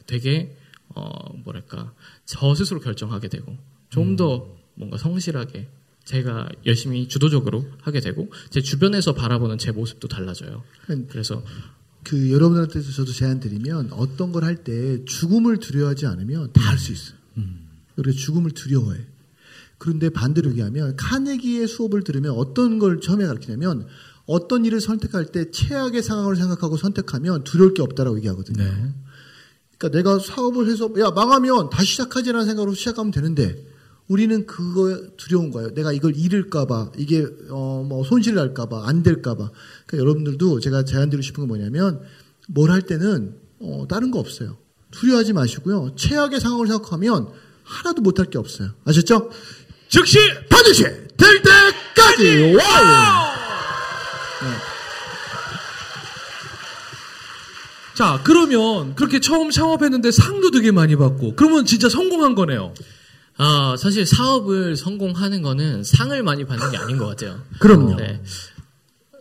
되게 0.08 0.56
어, 0.96 1.34
뭐랄까 1.44 1.94
저 2.26 2.54
스스로 2.56 2.80
결정하게 2.80 3.28
되고 3.28 3.58
좀더 3.90 4.56
뭔가 4.76 4.98
성실하게 4.98 5.68
제가 6.06 6.50
열심히 6.66 7.08
주도적으로 7.08 7.66
하게 7.82 8.00
되고 8.00 8.32
제 8.50 8.62
주변에서 8.62 9.14
바라보는 9.14 9.58
제 9.58 9.72
모습도 9.72 10.08
달라져요. 10.08 10.64
그래서 11.10 11.44
그 12.04 12.32
여러분한테 12.32 12.82
저도 12.82 13.12
제안 13.12 13.40
드리면 13.40 13.90
어떤 13.92 14.32
걸 14.32 14.44
할 14.44 14.64
때 14.64 15.04
죽음을 15.06 15.58
두려워하지 15.58 16.08
않으면 16.08 16.52
다 16.54 16.72
할 16.72 16.78
수 16.80 16.92
있어요. 16.92 17.18
그래서 17.96 18.18
죽음을 18.18 18.52
두려워해. 18.52 19.00
그런데 19.78 20.10
반대로 20.10 20.50
얘기하면 20.52 20.96
카네기의 20.96 21.68
수업을 21.68 22.04
들으면 22.04 22.32
어떤 22.32 22.80
걸 22.80 23.02
처음에 23.02 23.26
가르치냐면 23.26 23.86
어떤 24.26 24.66
일을 24.66 24.80
선택할 24.82 25.28
때 25.32 25.52
최악의 25.52 26.02
상황을 26.04 26.36
생각하고 26.36 26.78
선택하면 26.78 27.44
두려울 27.44 27.74
게 27.74 27.82
없다라고 27.82 28.18
얘기하거든요. 28.18 28.64
네. 28.64 28.94
그러니까 29.80 29.98
내가 29.98 30.20
사업을 30.20 30.70
해서 30.70 30.90
야 31.00 31.10
망하면 31.12 31.70
다시 31.70 31.92
시작하지라는 31.94 32.46
생각으로 32.46 32.74
시작하면 32.76 33.12
되는데 33.12 33.66
우리는 34.08 34.46
그거 34.46 35.00
두려운 35.18 35.52
거예요. 35.52 35.74
내가 35.74 35.92
이걸 35.94 36.16
잃을까봐 36.16 36.92
이게 36.98 37.26
어 37.50 37.80
뭐 37.88 38.04
손실 38.04 38.36
날까봐 38.36 38.88
안 38.88 39.02
될까봐. 39.04 39.50
그러니까 39.88 39.98
여러분들도 39.98 40.60
제가 40.60 40.84
제안드리고 40.84 41.22
싶은 41.24 41.42
건 41.42 41.48
뭐냐면 41.48 42.02
뭘 42.48 42.70
할 42.72 42.82
때는 42.82 43.36
어 43.60 43.86
다른 43.90 44.12
거 44.12 44.20
없어요. 44.20 44.58
두려워하지 44.92 45.34
마시고요. 45.34 45.96
최악의 45.96 46.40
상황을 46.40 46.68
생각하면 46.68 47.30
하나도 47.64 48.02
못할 48.02 48.26
게 48.26 48.38
없어요. 48.38 48.72
아셨죠? 48.86 49.30
즉시 49.88 50.18
반드시 50.50 50.84
될 50.84 51.42
때까지 51.42 52.56
와우. 52.56 53.30
자 58.00 58.22
그러면 58.24 58.96
그렇게 58.96 59.20
처음 59.20 59.50
창업했는데 59.50 60.12
상도 60.12 60.52
되게 60.52 60.72
많이 60.72 60.96
받고 60.96 61.36
그러면 61.36 61.66
진짜 61.66 61.90
성공한 61.90 62.34
거네요. 62.34 62.74
아, 63.36 63.76
사실 63.78 64.06
사업을 64.06 64.78
성공하는 64.78 65.42
거는 65.42 65.84
상을 65.84 66.24
많이 66.24 66.46
받는 66.46 66.72
게 66.72 66.78
아닌 66.78 66.98
것 66.98 67.08
같아요. 67.08 67.44
그럼요. 67.60 67.98
네. 67.98 68.24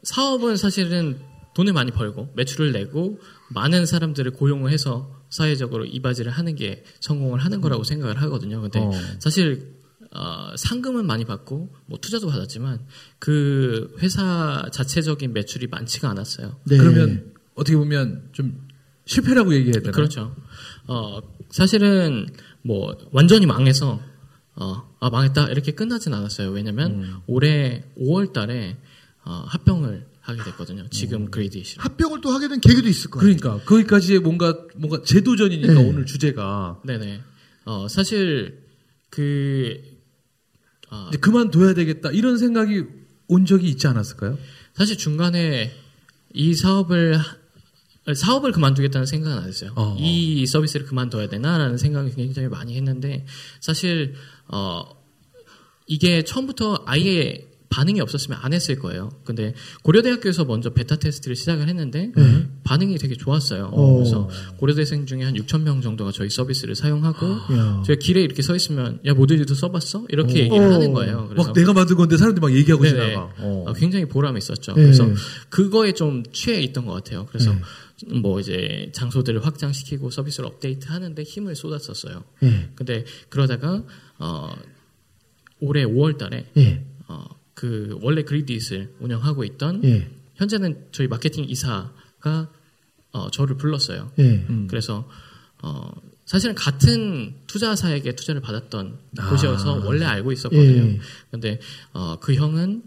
사업은 0.04 0.56
사실은 0.56 1.18
돈을 1.56 1.72
많이 1.72 1.90
벌고 1.90 2.32
매출을 2.36 2.70
내고 2.70 3.18
많은 3.48 3.84
사람들을 3.84 4.30
고용을 4.30 4.70
해서 4.70 5.12
사회적으로 5.28 5.84
이바지를 5.84 6.30
하는 6.30 6.54
게 6.54 6.84
성공을 7.00 7.40
하는 7.40 7.60
거라고 7.60 7.82
생각을 7.82 8.22
하거든요. 8.22 8.60
근데 8.60 8.78
어. 8.78 8.92
사실 9.18 9.74
어, 10.12 10.52
상금은 10.56 11.04
많이 11.04 11.24
받고 11.24 11.74
뭐 11.86 11.98
투자도 12.00 12.28
받았지만 12.28 12.86
그 13.18 13.96
회사 13.98 14.68
자체적인 14.72 15.32
매출이 15.32 15.66
많지가 15.66 16.08
않았어요. 16.10 16.60
네. 16.62 16.76
그러면 16.76 17.32
어떻게 17.56 17.76
보면 17.76 18.28
좀 18.30 18.67
실패라고 19.12 19.54
얘기해야 19.54 19.80
되나? 19.80 19.90
그렇죠. 19.90 20.36
어, 20.86 21.20
사실은 21.50 22.26
뭐 22.62 22.94
완전히 23.10 23.46
망해서 23.46 24.00
어, 24.54 24.94
아 25.00 25.08
망했다 25.10 25.48
이렇게 25.48 25.72
끝나진 25.72 26.12
않았어요. 26.12 26.50
왜냐면 26.50 26.90
음. 27.02 27.16
올해 27.26 27.84
5월 27.98 28.32
달에 28.32 28.76
어, 29.24 29.44
합병을 29.48 30.06
하게 30.20 30.44
됐거든요. 30.44 30.82
음. 30.82 30.88
지금 30.90 31.30
그리드잇으로. 31.30 31.82
합병을 31.82 32.20
또 32.20 32.30
하게 32.30 32.48
된 32.48 32.60
계기도 32.60 32.86
있을 32.88 33.10
거예요. 33.10 33.22
그러니까 33.22 33.64
거기까지의 33.64 34.20
뭔가 34.20 34.54
뭔가 34.76 35.02
재도전이니까 35.02 35.72
네. 35.72 35.88
오늘 35.88 36.04
주제가 36.04 36.82
네네. 36.84 37.20
어, 37.64 37.88
사실 37.88 38.62
그 39.08 39.80
아, 40.90 41.06
이제 41.08 41.18
그만둬야 41.18 41.72
되겠다 41.74 42.10
이런 42.10 42.36
생각이 42.36 42.84
온 43.28 43.46
적이 43.46 43.68
있지 43.68 43.86
않았을까요? 43.86 44.38
사실 44.74 44.98
중간에 44.98 45.72
이 46.34 46.54
사업을 46.54 47.16
하- 47.16 47.37
사업을 48.14 48.52
그만두겠다는 48.52 49.06
생각은 49.06 49.38
안 49.38 49.48
했어요. 49.48 49.72
어. 49.76 49.96
이 49.98 50.46
서비스를 50.46 50.86
그만둬야 50.86 51.28
되나라는 51.28 51.78
생각을 51.78 52.14
굉장히 52.14 52.48
많이 52.48 52.76
했는데 52.76 53.26
사실 53.60 54.14
어 54.48 54.84
이게 55.86 56.22
처음부터 56.22 56.84
아예 56.86 57.48
반응이 57.70 58.00
없었으면 58.00 58.38
안 58.42 58.52
했을 58.52 58.78
거예요. 58.78 59.10
근데 59.24 59.54
고려대학교에서 59.82 60.44
먼저 60.44 60.70
베타 60.70 60.96
테스트를 60.96 61.36
시작을 61.36 61.68
했는데 61.68 62.12
반응이 62.64 62.96
되게 62.98 63.14
좋았어요. 63.14 63.70
어. 63.72 63.94
그래서 63.96 64.28
고려대생 64.56 65.06
중에 65.06 65.22
한 65.22 65.34
6천 65.34 65.62
명 65.62 65.80
정도가 65.80 66.12
저희 66.12 66.30
서비스를 66.30 66.74
사용하고 66.74 67.26
야. 67.26 67.82
제가 67.86 67.98
길에 67.98 68.22
이렇게 68.22 68.42
서 68.42 68.56
있으면 68.56 69.00
야 69.04 69.14
모델리도 69.14 69.54
써봤어? 69.54 70.06
이렇게 70.08 70.44
얘기를 70.44 70.58
어. 70.58 70.72
하는 70.72 70.92
거예요. 70.92 71.26
그래서 71.28 71.48
막 71.48 71.54
내가 71.54 71.72
만든 71.72 71.96
건데 71.96 72.16
사람들이 72.16 72.40
막 72.40 72.54
얘기하고. 72.56 72.86
지나가. 72.86 73.34
어. 73.38 73.64
어, 73.66 73.72
굉장히 73.74 74.06
보람이 74.06 74.38
있었죠. 74.38 74.72
네. 74.74 74.82
그래서 74.82 75.06
그거에 75.50 75.92
좀 75.92 76.22
취해 76.32 76.60
있던 76.62 76.86
것 76.86 76.92
같아요. 76.92 77.26
그래서 77.26 77.52
네. 77.52 77.60
뭐 78.20 78.40
이제 78.40 78.90
장소들을 78.92 79.44
확장시키고 79.44 80.10
서비스를 80.10 80.48
업데이트 80.48 80.88
하는데 80.88 81.22
힘을 81.22 81.54
쏟았었어요. 81.56 82.24
예. 82.44 82.70
근데 82.74 83.04
그러다가 83.28 83.82
어 84.18 84.50
올해 85.60 85.84
5월 85.84 86.16
달에 86.16 86.46
예. 86.56 86.84
어, 87.08 87.24
그 87.58 87.98
원래 88.02 88.22
그리디잇을 88.22 88.94
운영하고 89.00 89.42
있던 89.42 89.82
예. 89.82 90.08
현재는 90.36 90.86
저희 90.92 91.08
마케팅 91.08 91.42
이사가 91.42 92.48
어, 93.10 93.30
저를 93.32 93.56
불렀어요. 93.56 94.12
예. 94.20 94.46
그래서 94.68 95.08
어, 95.60 95.90
사실은 96.24 96.54
같은 96.54 97.34
투자사에게 97.48 98.14
투자를 98.14 98.40
받았던 98.40 98.98
아. 99.18 99.30
곳이어서 99.30 99.82
원래 99.84 100.04
알고 100.04 100.30
있었거든요. 100.30 100.84
예. 100.84 101.00
근데 101.32 101.58
어, 101.92 102.20
그 102.20 102.34
형은 102.34 102.84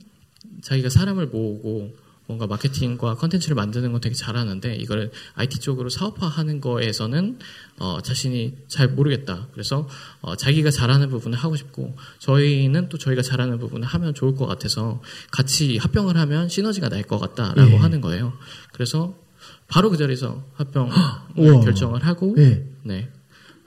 자기가 0.62 0.88
사람을 0.88 1.28
모으고 1.28 1.94
뭔가 2.32 2.48
마케팅과 2.48 3.16
컨텐츠를 3.16 3.56
만드는 3.56 3.92
건 3.92 4.00
되게 4.00 4.16
잘하는데 4.16 4.76
이거를 4.76 5.12
IT 5.36 5.60
쪽으로 5.60 5.90
사업화하는 5.90 6.62
거에서는 6.62 7.40
어, 7.78 8.00
자신이 8.02 8.56
잘 8.70 8.88
모르겠다. 8.88 9.48
그래서 9.52 9.90
어, 10.22 10.38
자기가 10.38 10.72
잘하는 10.72 11.10
부분을 11.10 11.38
하고 11.38 11.58
싶고 11.58 11.94
저희는 12.20 12.88
또 12.88 12.98
저희가 12.98 13.22
잘하는 13.22 13.60
부분을 13.60 13.86
하면 13.86 14.14
좋을 14.14 14.36
것 14.36 14.46
같아서 14.48 15.02
같이 15.32 15.78
합병을 15.78 16.16
하면 16.18 16.48
시너지가 16.48 16.88
날 16.88 17.02
것 17.02 17.18
같다라고 17.18 17.72
예. 17.72 17.76
하는 17.78 18.00
거예요. 18.00 18.32
그래서 18.72 19.16
바로 19.68 19.90
그 19.90 19.98
자리에서 19.98 20.46
합병을 20.54 20.92
우와. 21.36 21.62
결정을 21.62 22.06
하고 22.06 22.36
예. 22.38 22.66
네. 22.84 23.10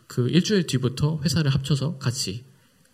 그 0.06 0.28
일주일 0.28 0.66
뒤부터 0.68 1.20
회사를 1.24 1.50
합쳐서 1.52 1.98
같이 1.98 2.44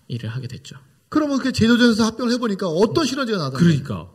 일을 0.08 0.30
하게 0.30 0.48
됐죠. 0.48 0.76
그러면 1.10 1.38
그 1.40 1.52
재도전에서 1.52 2.04
합병을 2.06 2.32
해보니까 2.34 2.66
어떤 2.68 3.04
시너지가 3.04 3.36
나던가요? 3.38 3.58
그러니까. 3.64 4.10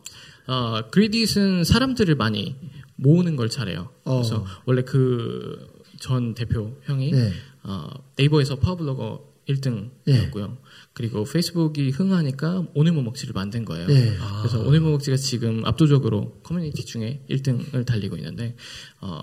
어, 0.46 0.88
그리드잇은 0.90 1.64
사람들을 1.64 2.14
많이 2.14 2.56
모으는 2.96 3.36
걸 3.36 3.48
잘해요. 3.50 3.90
어. 4.04 4.14
그래서 4.16 4.44
원래 4.64 4.82
그 4.82 5.76
전 5.98 6.34
대표 6.34 6.78
형이 6.84 7.10
네. 7.10 7.32
어, 7.62 7.88
네이버에서 8.16 8.56
파워블로거 8.56 9.36
1등이었고요. 9.48 10.56
그리고 10.92 11.24
페이스북이 11.24 11.90
흥하니까 11.90 12.66
오늘 12.74 12.92
뭐 12.92 13.02
먹지를 13.04 13.32
만든 13.32 13.64
거예요. 13.64 13.86
네. 13.86 14.16
그래서 14.40 14.60
오늘 14.60 14.80
뭐 14.80 14.92
먹지가 14.92 15.16
지금 15.16 15.64
압도적으로 15.64 16.40
커뮤니티 16.42 16.84
중에 16.84 17.22
1등을 17.30 17.86
달리고 17.86 18.16
있는데 18.16 18.56
어, 19.00 19.22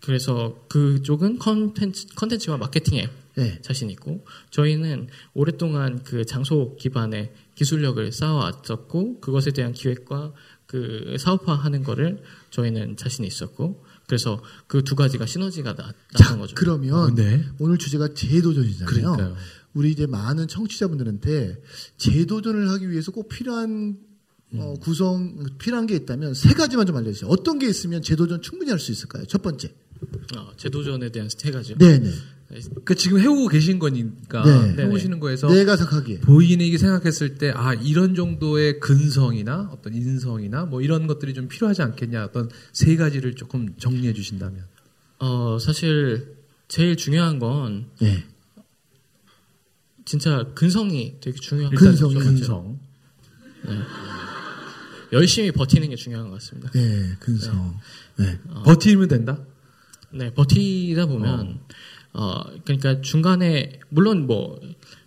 그래서 0.00 0.64
그쪽은 0.68 1.38
컨텐츠, 1.38 2.08
컨텐츠와 2.16 2.56
마케팅에 2.56 3.08
네. 3.36 3.60
자신 3.62 3.90
있고 3.90 4.24
저희는 4.50 5.08
오랫동안 5.34 6.02
그 6.02 6.24
장소 6.24 6.76
기반의 6.76 7.32
기술력을 7.56 8.12
쌓아왔었고 8.12 9.20
그것에 9.20 9.50
대한 9.50 9.72
기획과 9.72 10.32
그 10.66 11.16
사업화하는 11.18 11.82
거를 11.82 12.22
저희는 12.50 12.96
자신이 12.96 13.26
있었고 13.26 13.84
그래서 14.06 14.40
그 14.68 14.82
두 14.82 14.94
가지가 14.94 15.26
시너지가 15.26 15.74
나, 15.74 15.92
자, 16.16 16.36
거죠. 16.36 16.54
그러면 16.54 17.14
네. 17.16 17.44
오늘 17.58 17.76
주제가 17.78 18.14
제도전이잖아요. 18.14 18.86
그러니까요. 18.86 19.36
우리 19.74 19.90
이제 19.90 20.06
많은 20.06 20.46
청취자분들한테 20.48 21.60
제도전을 21.98 22.70
하기 22.70 22.90
위해서 22.90 23.10
꼭 23.10 23.28
필요한 23.28 23.98
음. 24.54 24.60
어, 24.60 24.74
구성 24.74 25.44
필요한 25.58 25.86
게 25.86 25.96
있다면 25.96 26.34
세 26.34 26.52
가지만 26.54 26.86
좀 26.86 26.96
알려주세요. 26.96 27.28
어떤 27.28 27.58
게 27.58 27.68
있으면 27.68 28.00
제도전 28.02 28.42
충분히 28.42 28.70
할 28.70 28.78
수 28.78 28.92
있을까요? 28.92 29.24
첫 29.26 29.42
번째. 29.42 29.74
어, 30.36 30.52
제도전에 30.56 31.10
대한 31.10 31.28
세 31.28 31.50
가지요. 31.50 31.76
네네. 31.78 32.10
그 32.84 32.94
지금 32.94 33.18
해오고 33.18 33.48
계신 33.48 33.78
거니까 33.78 34.44
네. 34.44 34.82
해오시는 34.84 35.18
거에서 35.18 35.48
내가 35.48 35.76
생각하기에. 35.76 36.20
보이는게 36.20 36.78
생각했을 36.78 37.38
때 37.38 37.50
아 37.52 37.74
이런 37.74 38.14
정도의 38.14 38.78
근성이나 38.80 39.70
어떤 39.72 39.94
인성이나 39.94 40.64
뭐 40.66 40.80
이런 40.80 41.06
것들이 41.06 41.34
좀 41.34 41.48
필요하지 41.48 41.82
않겠냐 41.82 42.24
어떤 42.24 42.48
세 42.72 42.94
가지를 42.96 43.34
조금 43.34 43.74
정리해 43.78 44.12
주신다면 44.12 44.64
어, 45.18 45.58
사실 45.60 46.36
제일 46.68 46.96
중요한 46.96 47.38
건 47.38 47.86
네. 48.00 48.24
진짜 50.04 50.46
근성이 50.54 51.16
되게 51.20 51.36
중요한 51.40 51.74
같아요. 51.74 52.08
근성 52.08 52.78
열심히 55.12 55.50
버티는 55.52 55.88
게 55.90 55.96
중요한 55.96 56.28
것 56.28 56.34
같습니다. 56.34 56.70
네, 56.70 57.16
근성. 57.20 57.78
네. 58.16 58.38
버티면 58.64 59.08
된다. 59.08 59.38
네, 60.12 60.32
버티다 60.32 61.06
보면 61.06 61.40
어, 61.40 61.66
그러니까 62.64 63.00
중간에 63.00 63.78
물론 63.88 64.26
뭐 64.26 64.60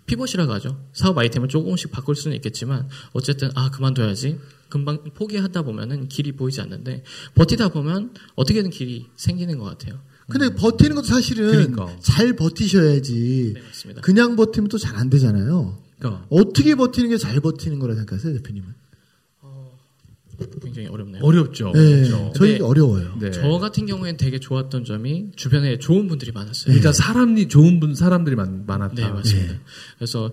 피벗이라고 0.06 0.52
하죠. 0.54 0.84
사업 0.94 1.18
아이템을 1.18 1.48
조금씩 1.50 1.92
바꿀 1.92 2.16
수는 2.16 2.36
있겠지만 2.38 2.88
어쨌든 3.14 3.50
아 3.56 3.70
그만둬야지. 3.72 4.40
금방 4.70 5.04
포기하다 5.16 5.64
보면은 5.64 6.08
길이 6.08 6.32
보이지 6.32 6.62
않는데 6.62 7.04
버티다 7.36 7.70
보면 7.70 8.14
어떻게든 8.36 8.70
길이 8.70 9.08
생기는 9.16 9.58
것 9.58 9.66
같아요. 9.66 10.00
근데 10.28 10.54
버티는 10.54 10.96
것도 10.96 11.08
사실은 11.08 11.50
그러니까. 11.50 11.98
잘 12.02 12.34
버티셔야지. 12.36 13.54
네, 13.56 13.62
맞습니다. 13.62 14.02
그냥 14.02 14.36
버티면 14.36 14.70
또 14.70 14.78
잘 14.78 14.96
안 14.96 15.10
되잖아요. 15.10 15.82
그러니까 15.98 16.26
어떻게 16.30 16.76
버티는 16.76 17.10
게 17.10 17.18
잘 17.18 17.40
버티는 17.40 17.80
거라 17.80 17.96
생각하세요, 17.96 18.34
대표님은? 18.36 18.68
굉장히 20.62 20.88
어렵네요. 20.88 21.24
어렵죠. 21.24 21.72
네, 21.74 21.96
그렇죠. 21.98 22.34
저희 22.36 22.60
어려워요. 22.60 23.18
네. 23.20 23.32
저 23.32 23.48
같은 23.60 23.86
경우에는 23.86 24.18
되게 24.18 24.40
좋았던 24.40 24.86
점이 24.86 25.32
주변에 25.36 25.80
좋은 25.80 26.08
분들이 26.08 26.32
많았어요. 26.32 26.76
일단 26.76 26.94
사람이 26.94 27.48
좋은 27.48 27.80
분 27.80 27.96
사람들이 27.96 28.36
많, 28.36 28.66
많았다. 28.66 28.96
네, 28.96 29.10
맞습니다. 29.10 29.56
그래서 29.98 30.32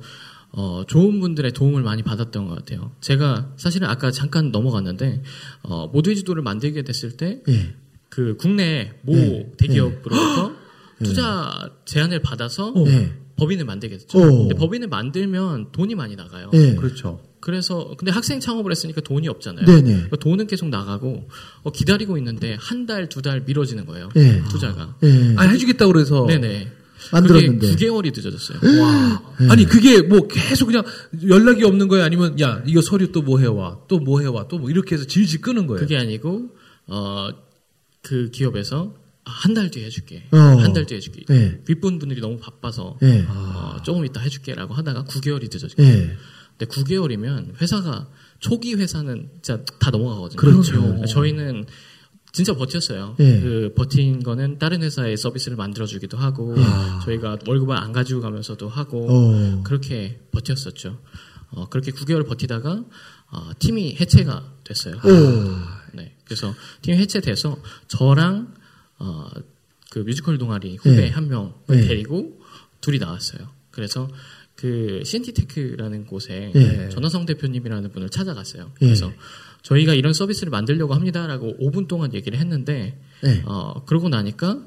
어, 0.52 0.84
좋은 0.86 1.20
분들의 1.20 1.52
도움을 1.52 1.82
많이 1.82 2.02
받았던 2.02 2.48
것 2.48 2.54
같아요. 2.54 2.92
제가 3.00 3.52
사실은 3.56 3.88
아까 3.88 4.10
잠깐 4.10 4.50
넘어갔는데 4.50 5.22
어, 5.62 5.88
모두의 5.88 6.16
지도를 6.16 6.42
만들게 6.42 6.82
됐을 6.82 7.16
때 7.16 7.42
예. 7.48 7.74
그 8.08 8.36
국내 8.36 8.92
모 9.02 9.14
네. 9.14 9.52
대기업으로부터 9.58 10.52
투자 11.04 11.70
제안을 11.84 12.22
받아서 12.22 12.72
네. 12.72 13.12
법인을 13.36 13.66
만들게 13.66 13.98
됐죠. 13.98 14.18
오. 14.18 14.38
근데 14.48 14.54
법인을 14.54 14.88
만들면 14.88 15.72
돈이 15.72 15.94
많이 15.94 16.16
나가요. 16.16 16.50
예. 16.54 16.74
그렇죠. 16.74 17.20
그래서 17.40 17.94
근데 17.98 18.10
학생 18.10 18.40
창업을 18.40 18.70
했으니까 18.72 19.00
돈이 19.02 19.28
없잖아요. 19.28 19.66
네네. 19.66 19.82
그러니까 19.92 20.16
돈은 20.16 20.46
계속 20.46 20.68
나가고 20.68 21.28
어, 21.62 21.70
기다리고 21.72 22.16
있는데 22.18 22.56
한 22.58 22.86
달 22.86 23.08
두 23.08 23.22
달 23.22 23.42
미뤄지는 23.42 23.86
거예요. 23.86 24.08
예. 24.16 24.42
투자가. 24.50 24.96
예. 25.04 25.34
아 25.36 25.42
해주겠다 25.44 25.86
그래서 25.86 26.26
네네. 26.26 26.72
만들었는데. 27.12 27.70
그게 27.72 27.86
9개월이 27.86 28.12
늦어졌어요. 28.16 28.58
와. 28.82 29.22
아니 29.50 29.64
그게 29.66 30.02
뭐 30.02 30.26
계속 30.26 30.66
그냥 30.66 30.82
연락이 31.28 31.62
없는 31.64 31.86
거예요 31.88 32.04
아니면 32.04 32.40
야 32.40 32.62
이거 32.66 32.80
서류 32.80 33.12
또 33.12 33.22
뭐 33.22 33.38
해와 33.38 33.80
또 33.88 33.98
뭐 34.00 34.20
해와 34.20 34.48
또 34.48 34.58
뭐 34.58 34.70
이렇게 34.70 34.94
해서 34.96 35.04
질질 35.06 35.40
끄는 35.40 35.66
거예요. 35.66 35.80
그게 35.80 35.96
아니고 35.96 36.50
어 36.88 37.30
그 38.02 38.30
기업에서 38.30 38.94
아, 39.24 39.30
한달 39.32 39.68
뒤에 39.72 39.84
해줄게. 39.86 40.22
어. 40.30 40.36
한달 40.36 40.86
뒤에 40.86 40.98
해줄게. 40.98 41.24
예. 41.30 41.60
윗분 41.66 41.98
분들이 41.98 42.20
너무 42.20 42.38
바빠서 42.38 42.96
예. 43.02 43.24
어, 43.28 43.78
조금 43.84 44.04
이따 44.04 44.20
해줄게라고 44.20 44.74
하다가 44.74 45.04
9개월이 45.04 45.52
늦어졌고. 45.52 45.82
예. 45.82 46.16
근데 46.58 46.72
9개월이면 46.72 47.60
회사가 47.60 48.08
초기 48.38 48.74
회사는 48.74 49.30
진짜 49.42 49.62
다 49.78 49.90
넘어가거든요. 49.90 50.36
그렇죠. 50.36 51.04
저희는 51.06 51.66
진짜 52.32 52.54
버텼어요. 52.54 53.16
예. 53.18 53.40
그 53.40 53.72
버틴 53.74 54.22
거는 54.22 54.58
다른 54.58 54.82
회사의 54.82 55.16
서비스를 55.16 55.56
만들어주기도 55.56 56.18
하고 56.18 56.54
저희가 57.04 57.38
월급을 57.46 57.74
안 57.76 57.92
가지고 57.92 58.20
가면서도 58.20 58.68
하고 58.68 59.06
어. 59.10 59.62
그렇게 59.62 60.20
버텼었죠. 60.32 61.00
어, 61.50 61.68
그렇게 61.68 61.92
9개월 61.92 62.26
버티다가 62.28 62.84
어, 63.30 63.50
팀이 63.58 63.96
해체가 63.98 64.52
됐어요. 64.64 64.96
오. 64.96 65.96
네. 65.96 66.14
그래서 66.24 66.54
팀이 66.82 66.98
해체돼서 66.98 67.56
저랑 67.88 68.54
어, 68.98 69.28
그 69.90 70.00
뮤지컬 70.00 70.36
동아리 70.36 70.76
후배 70.76 70.96
네. 70.96 71.08
한 71.08 71.28
명을 71.28 71.52
네. 71.68 71.88
데리고 71.88 72.38
둘이 72.82 72.98
나왔어요. 72.98 73.48
그래서 73.70 74.08
그 74.56 75.02
신티테크라는 75.04 76.06
곳에 76.06 76.50
네. 76.54 76.88
전화성 76.88 77.26
대표님이라는 77.26 77.90
분을 77.92 78.08
찾아갔어요. 78.08 78.64
네. 78.64 78.70
그래서 78.78 79.12
저희가 79.62 79.94
이런 79.94 80.12
서비스를 80.12 80.50
만들려고 80.50 80.94
합니다라고 80.94 81.56
5분 81.60 81.88
동안 81.88 82.14
얘기를 82.14 82.38
했는데 82.38 82.98
네. 83.22 83.42
어, 83.44 83.84
그러고 83.84 84.08
나니까 84.08 84.58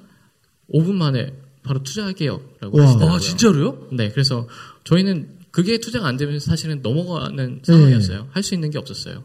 5분 0.74 0.94
만에 0.94 1.34
바로 1.64 1.82
투자할게요라고 1.84 2.78
와. 2.78 2.84
하시더라고요. 2.84 3.16
아 3.16 3.20
진짜로요? 3.20 3.88
네, 3.92 4.10
그래서 4.10 4.48
저희는 4.84 5.40
그게 5.52 5.80
투자가 5.80 6.08
안 6.08 6.18
되면 6.18 6.40
사실은 6.40 6.82
넘어가는 6.84 7.56
네. 7.56 7.62
상황이었어요. 7.64 8.28
할 8.32 8.44
수 8.44 8.54
있는 8.54 8.70
게 8.70 8.78
없었어요. 8.78 9.24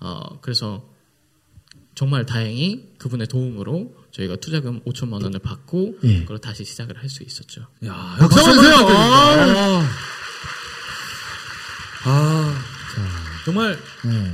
어, 0.00 0.40
그래서 0.40 0.88
정말 1.98 2.24
다행히 2.24 2.84
그분의 2.98 3.26
도움으로 3.26 3.92
저희가 4.12 4.36
투자금 4.36 4.80
5천만 4.84 5.14
원을 5.24 5.40
받고 5.40 5.96
예. 6.04 6.20
그걸 6.20 6.38
다시 6.38 6.64
시작을 6.64 6.96
할 6.96 7.08
수 7.10 7.24
있었죠. 7.24 7.62
야 7.86 8.14
박수 8.20 8.38
한번 8.38 8.54
주세요. 8.54 8.76
아, 8.84 9.84
아, 12.04 12.54
정말 13.44 13.76
네. 14.04 14.32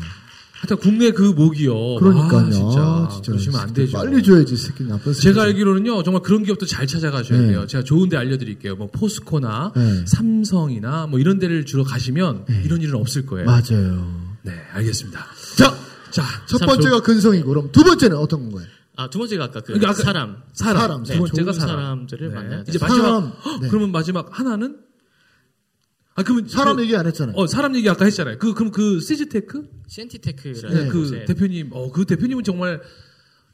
하여튼 0.53 0.77
국내 0.77 1.11
그 1.11 1.23
목이요. 1.23 1.95
그러니까요. 2.01 2.47
아, 2.47 2.51
진짜. 2.51 2.81
아, 2.81 3.09
진짜 3.11 3.33
그러시면 3.33 3.61
안 3.61 3.73
되죠. 3.73 3.97
빨리 3.97 4.23
줘야지, 4.23 4.53
이 4.53 4.57
새끼 4.59 4.85
나쁜. 4.85 5.15
제가 5.15 5.45
알기로는요, 5.45 6.03
정말 6.03 6.23
그런 6.23 6.43
기업도 6.43 6.67
잘 6.67 6.87
찾아가셔야 6.87 7.41
네. 7.41 7.47
돼요. 7.49 7.67
제가 7.67 7.83
좋은 7.85 8.11
데 8.11 8.17
알려드릴게요. 8.19 8.77
뭐, 8.77 8.89
포스코나, 8.91 9.73
네. 9.77 10.05
삼성이나, 10.07 11.07
뭐, 11.07 11.19
이런 11.19 11.39
데를 11.39 11.67
주로 11.67 11.85
가시면, 11.85 12.47
이런 12.65 12.81
일은 12.81 12.95
없을 12.95 13.27
거예요. 13.27 13.45
맞아요. 13.47 14.33
네, 14.43 14.53
알겠습니다. 14.73 15.27
자, 15.57 15.77
자, 16.15 16.47
첫참 16.47 16.69
번째가 16.69 17.01
근성이고, 17.01 17.49
그럼 17.49 17.73
두 17.73 17.83
번째는 17.83 18.17
어떤 18.17 18.43
건가요? 18.51 18.67
아, 18.97 19.11
두 19.11 19.19
번째가 19.19 19.45
아까 19.45 19.61
그 19.61 19.67
그러니까 19.75 19.91
아까 19.91 20.03
사람. 20.03 20.43
사람. 20.53 20.81
사람, 20.83 21.03
두 21.03 21.13
네, 21.13 21.19
번째가 21.19 21.53
좋은 21.53 21.61
사람. 21.61 21.77
사람들을 21.77 22.31
만나야 22.31 22.61
이제 22.63 22.79
돼요. 22.79 22.89
마지막, 22.89 23.03
사람. 23.07 23.33
헉, 23.45 23.61
네. 23.63 23.69
그러면 23.69 23.91
마지막 23.93 24.39
하나는? 24.39 24.79
아, 26.15 26.23
그러면. 26.23 26.47
사람 26.49 26.77
그- 26.77 26.83
얘기 26.85 26.95
안 26.97 27.07
했잖아요. 27.07 27.35
어, 27.37 27.47
사람 27.49 27.75
얘기 27.75 27.89
아까 27.89 28.05
했잖아요. 28.05 28.39
그, 28.39 28.55
그럼 28.55 28.71
그, 28.71 29.01
시즈테크? 29.01 29.69
시엔티테크라는 29.89 30.85
네, 30.85 30.89
그 30.89 31.01
곳에 31.03 31.25
대표님, 31.25 31.71
어, 31.73 31.91
그 31.91 32.05
대표님은 32.05 32.45
정말 32.45 32.81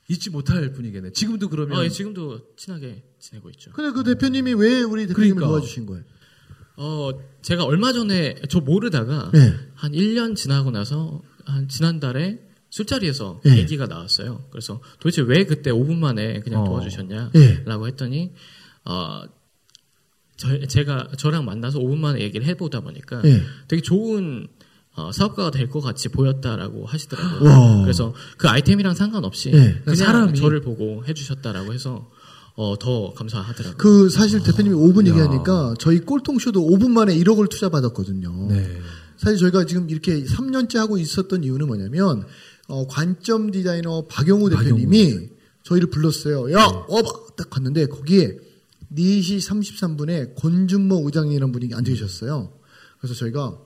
잊지 0.09 0.29
못할 0.29 0.73
분이겠네. 0.73 1.12
지금도 1.12 1.49
그러면. 1.49 1.79
어, 1.79 1.85
예, 1.85 1.88
지금도 1.88 2.55
친하게 2.57 3.03
지내고 3.18 3.49
있죠. 3.51 3.70
근데 3.73 3.92
그 3.92 4.05
대표님이 4.05 4.53
왜 4.55 4.83
우리 4.83 5.07
대표님을 5.07 5.37
그러니까. 5.37 5.46
도와주신 5.46 5.87
거예요? 5.87 6.03
어, 6.77 7.11
제가 7.40 7.64
얼마 7.64 7.92
전에 7.94 8.35
저 8.51 8.61
모르다가 8.61 9.31
네. 9.33 9.55
한 9.75 9.92
1년 9.92 10.35
지나고 10.37 10.70
나서 10.70 11.23
한 11.46 11.68
지난달에 11.68 12.40
술자리에서 12.71 13.41
네. 13.45 13.59
얘기가 13.59 13.87
나왔어요. 13.87 14.45
그래서 14.51 14.81
도대체 15.01 15.23
왜 15.23 15.45
그때 15.45 15.71
5분 15.71 15.97
만에 15.97 16.41
그냥 16.41 16.63
어. 16.63 16.65
도와주셨냐? 16.65 17.31
네. 17.35 17.63
라고 17.67 17.87
했더니 17.87 18.33
어, 18.85 19.23
저, 20.37 20.59
제가 20.67 21.09
저랑 21.19 21.45
만나서 21.45 21.79
5분 21.81 21.99
만에 21.99 22.21
얘기를 22.21 22.47
해보다 22.47 22.81
보니까 22.81 23.21
네. 23.23 23.43
되게 23.69 23.83
좋은 23.83 24.47
어, 24.97 25.13
사업가가 25.13 25.51
될 25.51 25.69
것 25.69 25.81
같이 25.81 26.09
보였다라고 26.09 26.85
하시더라고요. 26.87 27.49
와. 27.51 27.81
그래서 27.83 28.13
그 28.37 28.49
아이템이랑 28.49 28.95
상관없이 28.95 29.51
네. 29.51 29.81
그냥 29.85 29.95
사람이. 29.97 30.39
저를 30.39 30.61
보고 30.63 31.05
해주셨다라고 31.07 31.73
해서 31.73 32.11
어, 32.57 32.77
더 32.79 33.13
감사하더라고요. 33.15 33.77
그 33.79 34.11
사실 34.11 34.43
대표님이 34.43 34.75
5분 34.75 35.07
야. 35.07 35.11
얘기하니까 35.11 35.75
저희 35.79 36.01
꼴통쇼도 36.01 36.61
5분 36.61 36.91
만에 36.91 37.15
1억을 37.19 37.49
투자받았거든요. 37.49 38.49
네. 38.49 38.81
사실 39.17 39.39
저희가 39.39 39.65
지금 39.67 39.89
이렇게 39.91 40.25
3년째 40.25 40.77
하고 40.79 40.99
있었던 40.99 41.45
이유는 41.45 41.67
뭐냐면 41.67 42.27
어, 42.71 42.87
관점 42.87 43.51
디자이너 43.51 44.07
박영우 44.09 44.49
대표님이 44.51 45.29
저희를 45.65 45.91
불렀어요. 45.91 46.53
야 46.53 46.65
와봐 46.89 47.09
딱 47.37 47.51
갔는데 47.51 47.87
거기에 47.87 48.39
4시 48.97 49.39
33분에 49.39 50.35
권준모 50.37 51.03
의장이라는 51.07 51.53
분이 51.53 51.75
앉아 51.75 51.91
계셨어요. 51.91 52.53
그래서 52.99 53.15
저희가 53.15 53.59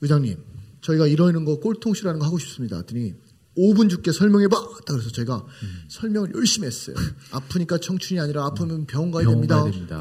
의장님 0.00 0.36
저희가 0.82 1.06
이러는 1.06 1.44
거 1.44 1.60
꼴통쇼라는 1.60 2.20
거 2.20 2.26
하고 2.26 2.38
싶습니다. 2.38 2.76
했더니 2.78 3.14
5분 3.56 3.88
줄게 3.88 4.12
설명해봐. 4.12 4.56
딱 4.86 4.94
그래서 4.94 5.10
저희가 5.10 5.44
설명을 5.88 6.32
열심히 6.34 6.66
했어요. 6.66 6.96
아프니까 7.30 7.78
청춘이 7.78 8.18
아니라 8.18 8.46
아프면 8.46 8.86
병원 8.86 9.10
가야 9.12 9.24
병원 9.24 9.36
됩니다. 9.46 9.62
가야 9.62 9.70
됩니다. 9.70 10.00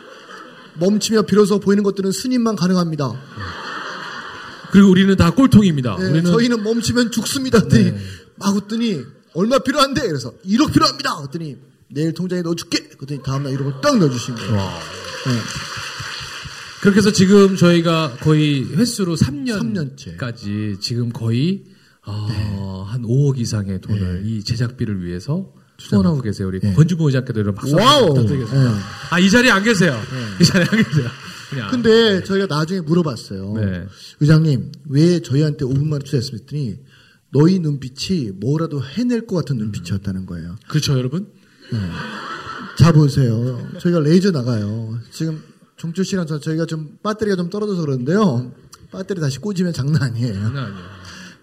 멈추며 0.78 1.22
비로소 1.22 1.58
보이는 1.60 1.82
것들은 1.82 2.10
스님만 2.12 2.56
가능합니다. 2.56 3.12
그리고 4.72 4.90
우리는 4.90 5.14
다 5.16 5.30
꼴통입니다. 5.30 5.96
네, 5.98 6.04
우리는 6.10 6.30
저희는 6.30 6.62
멈추면 6.62 7.10
죽습니다. 7.10 7.58
했더니 7.58 7.92
막 8.36 8.56
웃더니 8.56 9.02
얼마 9.34 9.58
필요한데? 9.58 10.06
그래서 10.08 10.32
1억 10.46 10.72
필요합니다. 10.72 11.20
했더니 11.22 11.56
내일 11.88 12.14
통장에 12.14 12.42
넣어줄게. 12.42 12.88
그랬더니 12.96 13.22
다음날 13.22 13.52
1억을 13.54 13.80
딱 13.80 13.98
넣어주신 13.98 14.34
거예요. 14.36 14.52
네. 14.54 15.32
그렇게 16.80 16.98
해서 16.98 17.12
지금 17.12 17.56
저희가 17.56 18.16
거의 18.20 18.64
횟수로 18.74 19.16
3년까지 19.16 20.16
3년째. 20.18 20.80
지금 20.80 21.10
거의 21.10 21.64
어, 22.06 22.86
한 22.88 23.02
5억 23.02 23.38
이상의 23.38 23.80
돈을 23.82 24.22
이 24.24 24.42
제작비를 24.42 25.04
위해서 25.04 25.52
투자하고 25.76 26.22
계세요. 26.22 26.48
우리 26.48 26.58
권주보 26.60 27.06
의장께도 27.08 27.40
이런 27.40 27.54
박수. 27.54 27.74
부탁드리겠습니다. 27.74 28.72
네. 28.72 28.78
아, 29.10 29.18
이 29.18 29.30
자리에 29.30 29.50
안 29.50 29.62
계세요. 29.62 30.00
이 30.40 30.44
자리에 30.44 30.66
안 30.70 30.76
계세요. 30.82 31.08
그냥. 31.50 31.70
근데 31.70 32.22
저희가 32.24 32.46
나중에 32.46 32.80
물어봤어요. 32.80 33.52
네. 33.54 33.86
의장님, 34.20 34.72
왜 34.88 35.20
저희한테 35.20 35.64
5분 35.64 35.86
만에 35.86 36.04
투자했습니까? 36.04 36.44
했더니 36.44 36.78
너희 37.32 37.58
눈빛이 37.58 38.30
뭐라도 38.32 38.82
해낼 38.82 39.26
것 39.26 39.36
같은 39.36 39.56
눈빛이었다는 39.56 40.26
거예요. 40.26 40.56
그렇죠, 40.68 40.96
여러분? 40.96 41.28
자 42.78 42.92
보세요. 42.92 43.68
저희가 43.78 44.00
레이저 44.00 44.30
나가요. 44.30 44.98
지금 45.10 45.42
종철 45.76 46.04
씨랑 46.04 46.26
저 46.26 46.40
저희가 46.40 46.66
좀 46.66 46.98
배터리가 47.02 47.36
좀 47.36 47.50
떨어져서 47.50 47.80
그러는데요. 47.82 48.52
배터리 48.92 49.20
다시 49.20 49.38
꽂으면 49.38 49.72
장난 49.72 50.02
아니에요. 50.02 50.34
장난 50.34 50.64
아니에요. 50.64 50.86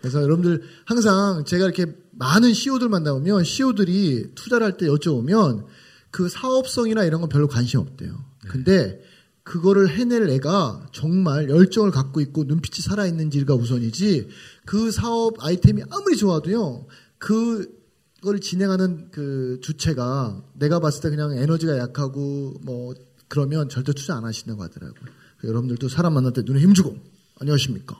그래서 0.01 0.21
여러분들 0.21 0.63
항상 0.85 1.43
제가 1.45 1.65
이렇게 1.65 1.85
많은 2.11 2.53
CEO들 2.53 2.89
만나보면 2.89 3.43
CEO들이 3.43 4.31
투자를 4.35 4.65
할 4.65 4.77
때 4.77 4.87
여쭤보면 4.87 5.65
그 6.11 6.29
사업성이나 6.29 7.03
이런 7.03 7.21
건 7.21 7.29
별로 7.29 7.47
관심 7.47 7.79
없대요. 7.79 8.25
근데 8.47 9.01
그거를 9.47 9.89
해낼 9.89 10.29
애가 10.29 10.87
정말 10.91 11.49
열정을 11.49 11.89
갖고 11.89 12.19
있고 12.19 12.43
눈빛이 12.43 12.83
살아있는지가 12.83 13.55
우선이지 13.55 14.27
그 14.65 14.91
사업 14.91 15.35
아이템이 15.39 15.83
아무리 15.89 16.17
좋아도요. 16.17 16.85
그걸 17.17 18.41
진행하는 18.41 19.09
그 19.09 19.59
주체가 19.63 20.43
내가 20.53 20.81
봤을 20.81 21.01
때 21.01 21.09
그냥 21.09 21.31
에너지가 21.31 21.77
약하고 21.77 22.55
뭐 22.63 22.93
그러면 23.29 23.69
절대 23.69 23.93
투자 23.93 24.17
안 24.17 24.25
하신다고 24.25 24.61
하더라고요. 24.63 25.09
여러분들도 25.45 25.87
사람 25.87 26.15
만날 26.15 26.33
때 26.33 26.41
눈에 26.43 26.59
힘주고 26.59 26.97
안녕하십니까. 27.39 27.97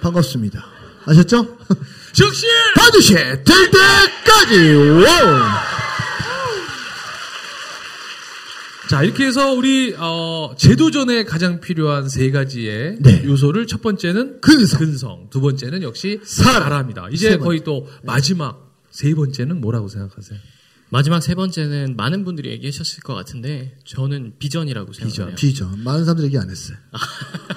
반갑습니다. 0.00 0.64
아셨죠? 1.06 1.58
즉시! 2.12 2.46
반드시 2.76 3.14
될 3.14 3.42
때까지 3.42 4.74
와우! 4.74 5.74
자, 8.88 9.02
이렇게 9.02 9.26
해서 9.26 9.52
우리, 9.52 9.94
어, 9.96 10.54
재도전에 10.58 11.24
가장 11.24 11.60
필요한 11.60 12.08
세 12.08 12.30
가지의 12.30 12.98
네. 13.00 13.24
요소를 13.24 13.66
첫 13.66 13.80
번째는 13.82 14.40
근성. 14.40 15.28
두 15.30 15.40
번째는 15.40 15.82
역시 15.82 16.20
사람. 16.24 16.90
세 16.92 17.00
이제. 17.12 17.36
거의 17.38 17.64
또 17.64 17.88
마지막 18.02 18.74
세 18.90 19.14
번째는 19.14 19.60
뭐라고 19.60 19.88
생각하세요? 19.88 20.38
마지막 20.90 21.20
세 21.20 21.34
번째는 21.34 21.96
많은 21.96 22.24
분들이 22.24 22.50
얘기하셨을 22.50 23.02
것 23.02 23.14
같은데 23.14 23.76
저는 23.84 24.34
비전이라고 24.38 24.92
생각해요. 24.92 25.34
비전. 25.34 25.82
많은 25.82 26.04
사람들이 26.04 26.26
얘기 26.26 26.38
안 26.38 26.48
했어요. 26.48 26.76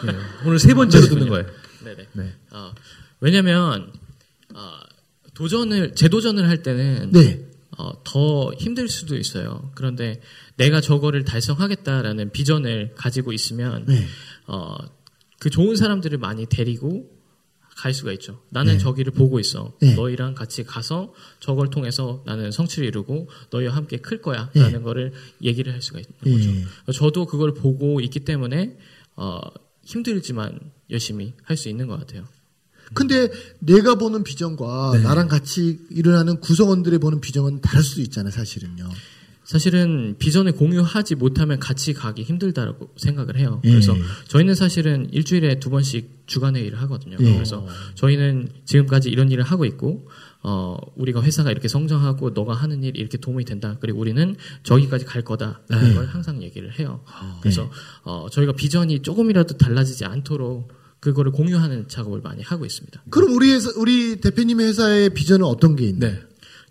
예. 0.07 0.15
오늘 0.47 0.57
세 0.57 0.73
번째로 0.73 1.07
듣는 1.07 1.27
거예요. 1.29 1.45
네네. 1.83 2.07
네. 2.13 2.33
어, 2.51 2.73
왜냐면 3.19 3.91
어, 4.55 4.79
도전을 5.35 5.93
재도전을 5.93 6.47
할 6.47 6.63
때는 6.63 7.11
네. 7.11 7.46
어, 7.77 8.03
더 8.03 8.51
힘들 8.53 8.89
수도 8.89 9.15
있어요. 9.15 9.71
그런데 9.75 10.19
내가 10.55 10.81
저거를 10.81 11.23
달성하겠다라는 11.25 12.31
비전을 12.31 12.93
가지고 12.95 13.33
있으면 13.33 13.85
네. 13.85 14.05
어, 14.47 14.75
그 15.39 15.49
좋은 15.49 15.75
사람들을 15.75 16.17
많이 16.17 16.47
데리고 16.47 17.15
갈 17.75 17.93
수가 17.93 18.11
있죠. 18.13 18.41
나는 18.49 18.73
네. 18.73 18.79
저기를 18.79 19.13
보고 19.13 19.39
있어. 19.39 19.77
네. 19.79 19.93
너희랑 19.93 20.33
같이 20.33 20.63
가서 20.63 21.13
저걸 21.39 21.69
통해서 21.69 22.23
나는 22.25 22.49
성취를 22.51 22.87
이루고 22.87 23.29
너희와 23.51 23.75
함께 23.75 23.97
클 23.97 24.19
거야. 24.19 24.49
네. 24.55 24.61
라는 24.63 24.81
거를 24.81 25.13
얘기를 25.43 25.71
할 25.71 25.81
수가 25.83 25.99
있는 25.99 26.37
거죠. 26.37 26.49
예. 26.49 26.91
저도 26.91 27.27
그걸 27.27 27.53
보고 27.53 28.01
있기 28.01 28.21
때문에 28.21 28.75
어, 29.15 29.39
힘들지만 29.85 30.59
열심히 30.89 31.33
할 31.43 31.55
수 31.55 31.69
있는 31.69 31.85
것 31.85 31.99
같아요. 31.99 32.25
근데 32.93 33.29
내가 33.59 33.95
보는 33.95 34.23
비전과 34.23 34.91
네. 34.93 35.01
나랑 35.01 35.27
같이 35.27 35.79
일어나는 35.89 36.39
구성원들이 36.39 36.99
보는 36.99 37.21
비전은 37.21 37.61
다를 37.61 37.83
수도 37.83 38.01
있잖아요, 38.01 38.31
사실은요. 38.31 38.89
사실은 39.47 40.17
비전을 40.19 40.51
공유하지 40.51 41.15
못하면 41.15 41.57
같이 41.57 41.93
가기 41.93 42.23
힘들다라고 42.23 42.89
생각을 42.97 43.37
해요. 43.37 43.61
예. 43.63 43.69
그래서 43.69 43.95
저희는 44.27 44.55
사실은 44.55 45.07
일주일에 45.13 45.59
두 45.61 45.69
번씩 45.69 46.23
주간 46.25 46.57
회의를 46.57 46.81
하거든요. 46.81 47.15
예. 47.21 47.33
그래서 47.33 47.65
저희는 47.95 48.49
지금까지 48.65 49.09
이런 49.09 49.31
일을 49.31 49.45
하고 49.45 49.63
있고 49.63 50.09
어 50.43 50.77
우리가 50.97 51.23
회사가 51.23 51.49
이렇게 51.49 51.69
성장하고 51.69 52.31
너가 52.31 52.55
하는 52.55 52.83
일이 52.83 52.99
이렇게 52.99 53.17
도움이 53.17 53.45
된다. 53.45 53.77
그리고 53.79 54.01
우리는 54.01 54.35
저기까지 54.63 55.05
갈 55.05 55.21
거다라는 55.21 55.89
네. 55.89 55.93
걸 55.93 56.07
항상 56.07 56.43
얘기를 56.43 56.77
해요. 56.77 56.99
아, 57.05 57.39
그래서 57.41 57.71
어 58.03 58.27
저희가 58.29 58.51
비전이 58.51 59.01
조금이라도 59.01 59.57
달라지지 59.57 60.03
않도록 60.03 60.76
그거를 60.99 61.31
공유하는 61.31 61.87
작업을 61.87 62.21
많이 62.21 62.41
하고 62.41 62.65
있습니다. 62.65 63.03
그럼 63.09 63.33
우리 63.33 63.51
회사, 63.51 63.69
우리 63.77 64.19
대표님의 64.19 64.67
회사의 64.67 65.09
비전은 65.11 65.45
어떤 65.45 65.75
게 65.75 65.85
있나요? 65.85 66.13
네. 66.13 66.19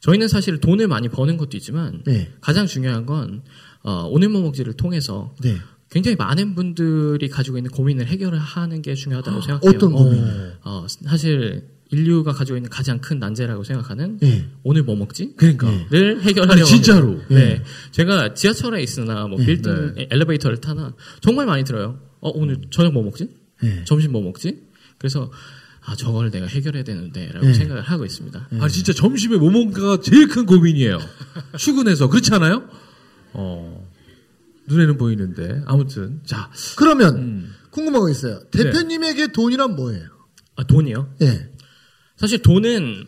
저희는 0.01 0.29
사실 0.29 0.61
돈을 0.61 0.89
많이 0.89 1.09
버는 1.09 1.37
것도 1.37 1.57
있지만 1.57 2.03
네. 2.05 2.31
가장 2.41 2.67
중요한 2.67 3.07
건 3.07 3.43
어, 3.83 4.07
오늘 4.11 4.29
뭐 4.29 4.43
먹지를 4.43 4.75
통해서 4.75 5.35
네. 5.43 5.57
굉장히 5.91 6.17
많은 6.17 6.55
분들이 6.55 7.29
가지고 7.29 7.57
있는 7.57 7.71
고민을 7.71 8.07
해결하는 8.07 8.83
게 8.83 8.95
중요하다고 8.95 9.41
생각해요. 9.41 9.71
어떤 9.75 9.93
고민? 9.93 10.25
어, 10.65 10.87
사실 10.89 11.69
인류가 11.91 12.33
가지고 12.33 12.57
있는 12.57 12.69
가장 12.69 13.01
큰 13.01 13.21
난제라고 13.21 13.63
생각하는 13.63 14.19
네. 14.19 14.49
오늘 14.65 14.83
뭐 14.83 14.97
먹지? 14.97 15.35
그러니까. 15.37 15.69
를 15.91 16.21
해결하려고 16.23 16.53
아니, 16.53 16.65
진짜로. 16.65 17.09
합니다. 17.11 17.27
네. 17.31 17.63
제가 17.93 18.35
지하철에 18.35 18.83
있으나 18.83 19.29
뭐 19.29 19.39
네. 19.39 19.47
빌딩 19.47 19.95
엘리베이터를 19.97 20.61
타나 20.61 20.95
정말 21.21 21.47
많이 21.47 21.63
들어요. 21.63 22.01
어, 22.21 22.31
오늘 22.35 22.61
저녁 22.71 22.93
뭐 22.93 23.05
먹지? 23.05 23.29
네. 23.63 23.85
점심 23.85 24.13
뭐 24.13 24.23
먹지? 24.23 24.63
그래서 24.99 25.31
아 25.85 25.95
저걸 25.95 26.31
내가 26.31 26.47
해결해야 26.47 26.83
되는데라고 26.85 27.47
네. 27.47 27.55
생각을 27.55 27.83
하고 27.83 28.05
있습니다. 28.05 28.49
아 28.59 28.69
진짜 28.69 28.93
점심에 28.93 29.37
뭐 29.37 29.51
먹을까가 29.51 30.01
제일 30.01 30.29
큰 30.29 30.45
고민이에요. 30.47 30.99
출근해서 31.57 32.09
그렇지 32.09 32.35
않아요? 32.35 32.69
어 33.33 33.89
눈에는 34.67 34.97
보이는데 34.99 35.63
아무튼 35.67 36.21
자 36.25 36.51
그러면 36.77 37.17
음. 37.17 37.55
궁금한 37.71 38.01
거 38.03 38.11
있어요. 38.11 38.41
네. 38.51 38.65
대표님에게 38.65 39.29
돈이란 39.29 39.77
뭐예요? 39.77 40.09
아 40.57 40.65
돈이요? 40.65 41.15
예. 41.23 41.51
사실 42.17 42.43
돈은 42.43 43.07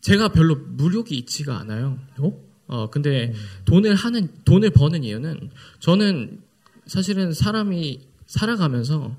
제가 0.00 0.28
별로 0.28 0.54
무력이 0.54 1.16
있지가 1.16 1.58
않아요. 1.60 1.98
어? 2.18 2.32
어 2.66 2.90
근데 2.90 3.32
돈을 3.64 3.94
하는 3.94 4.28
돈을 4.44 4.70
버는 4.70 5.02
이유는 5.02 5.50
저는 5.80 6.42
사실은 6.86 7.32
사람이 7.32 8.00
살아가면서 8.26 9.16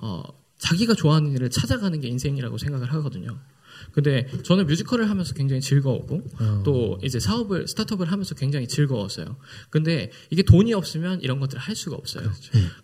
어 0.00 0.22
자기가 0.58 0.94
좋아하는 0.94 1.32
일을 1.32 1.50
찾아가는 1.50 2.00
게 2.00 2.08
인생이라고 2.08 2.58
생각을 2.58 2.92
하거든요. 2.94 3.38
근데 3.92 4.26
저는 4.44 4.66
뮤지컬을 4.66 5.10
하면서 5.10 5.34
굉장히 5.34 5.60
즐거웠고 5.60 6.22
또 6.64 6.98
이제 7.02 7.20
사업을 7.20 7.68
스타트업을 7.68 8.10
하면서 8.10 8.34
굉장히 8.34 8.66
즐거웠어요. 8.68 9.36
근데 9.70 10.10
이게 10.30 10.42
돈이 10.42 10.72
없으면 10.72 11.20
이런 11.20 11.40
것들을 11.40 11.60
할 11.60 11.74
수가 11.74 11.96
없어요. 11.96 12.30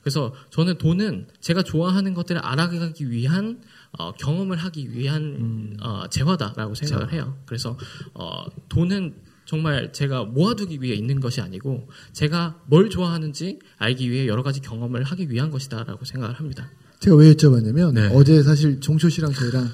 그래서 0.03 0.35
저는 0.51 0.79
돈은 0.79 1.29
제가 1.41 1.63
좋아하는 1.63 2.15
것들을 2.15 2.41
알아가기 2.41 3.11
위한 3.11 3.63
어, 3.93 4.13
경험을 4.13 4.57
하기 4.57 4.93
위한 4.93 5.77
어, 5.81 6.09
재화다라고 6.09 6.75
생각을 6.75 7.13
해요. 7.13 7.39
그래서 7.47 7.77
어, 8.15 8.45
돈은 8.69 9.15
정말 9.47 9.93
제가 9.93 10.25
모아두기 10.25 10.81
위해 10.81 10.95
있는 10.95 11.19
것이 11.19 11.41
아니고 11.41 11.89
제가 12.13 12.63
뭘 12.67 12.89
좋아하는지 12.89 13.59
알기 13.79 14.09
위해 14.11 14.29
여러 14.29 14.45
가지 14.45 14.61
경험을 14.61 15.03
하기 15.03 15.29
위한 15.31 15.51
것이다라고 15.51 16.05
생각을 16.05 16.37
합니다. 16.37 16.71
제가 17.01 17.17
왜 17.17 17.33
여쭤봤냐면 17.33 17.95
네. 17.95 18.09
어제 18.13 18.43
사실 18.43 18.81
종초 18.81 19.09
씨랑 19.09 19.33
저희랑 19.33 19.69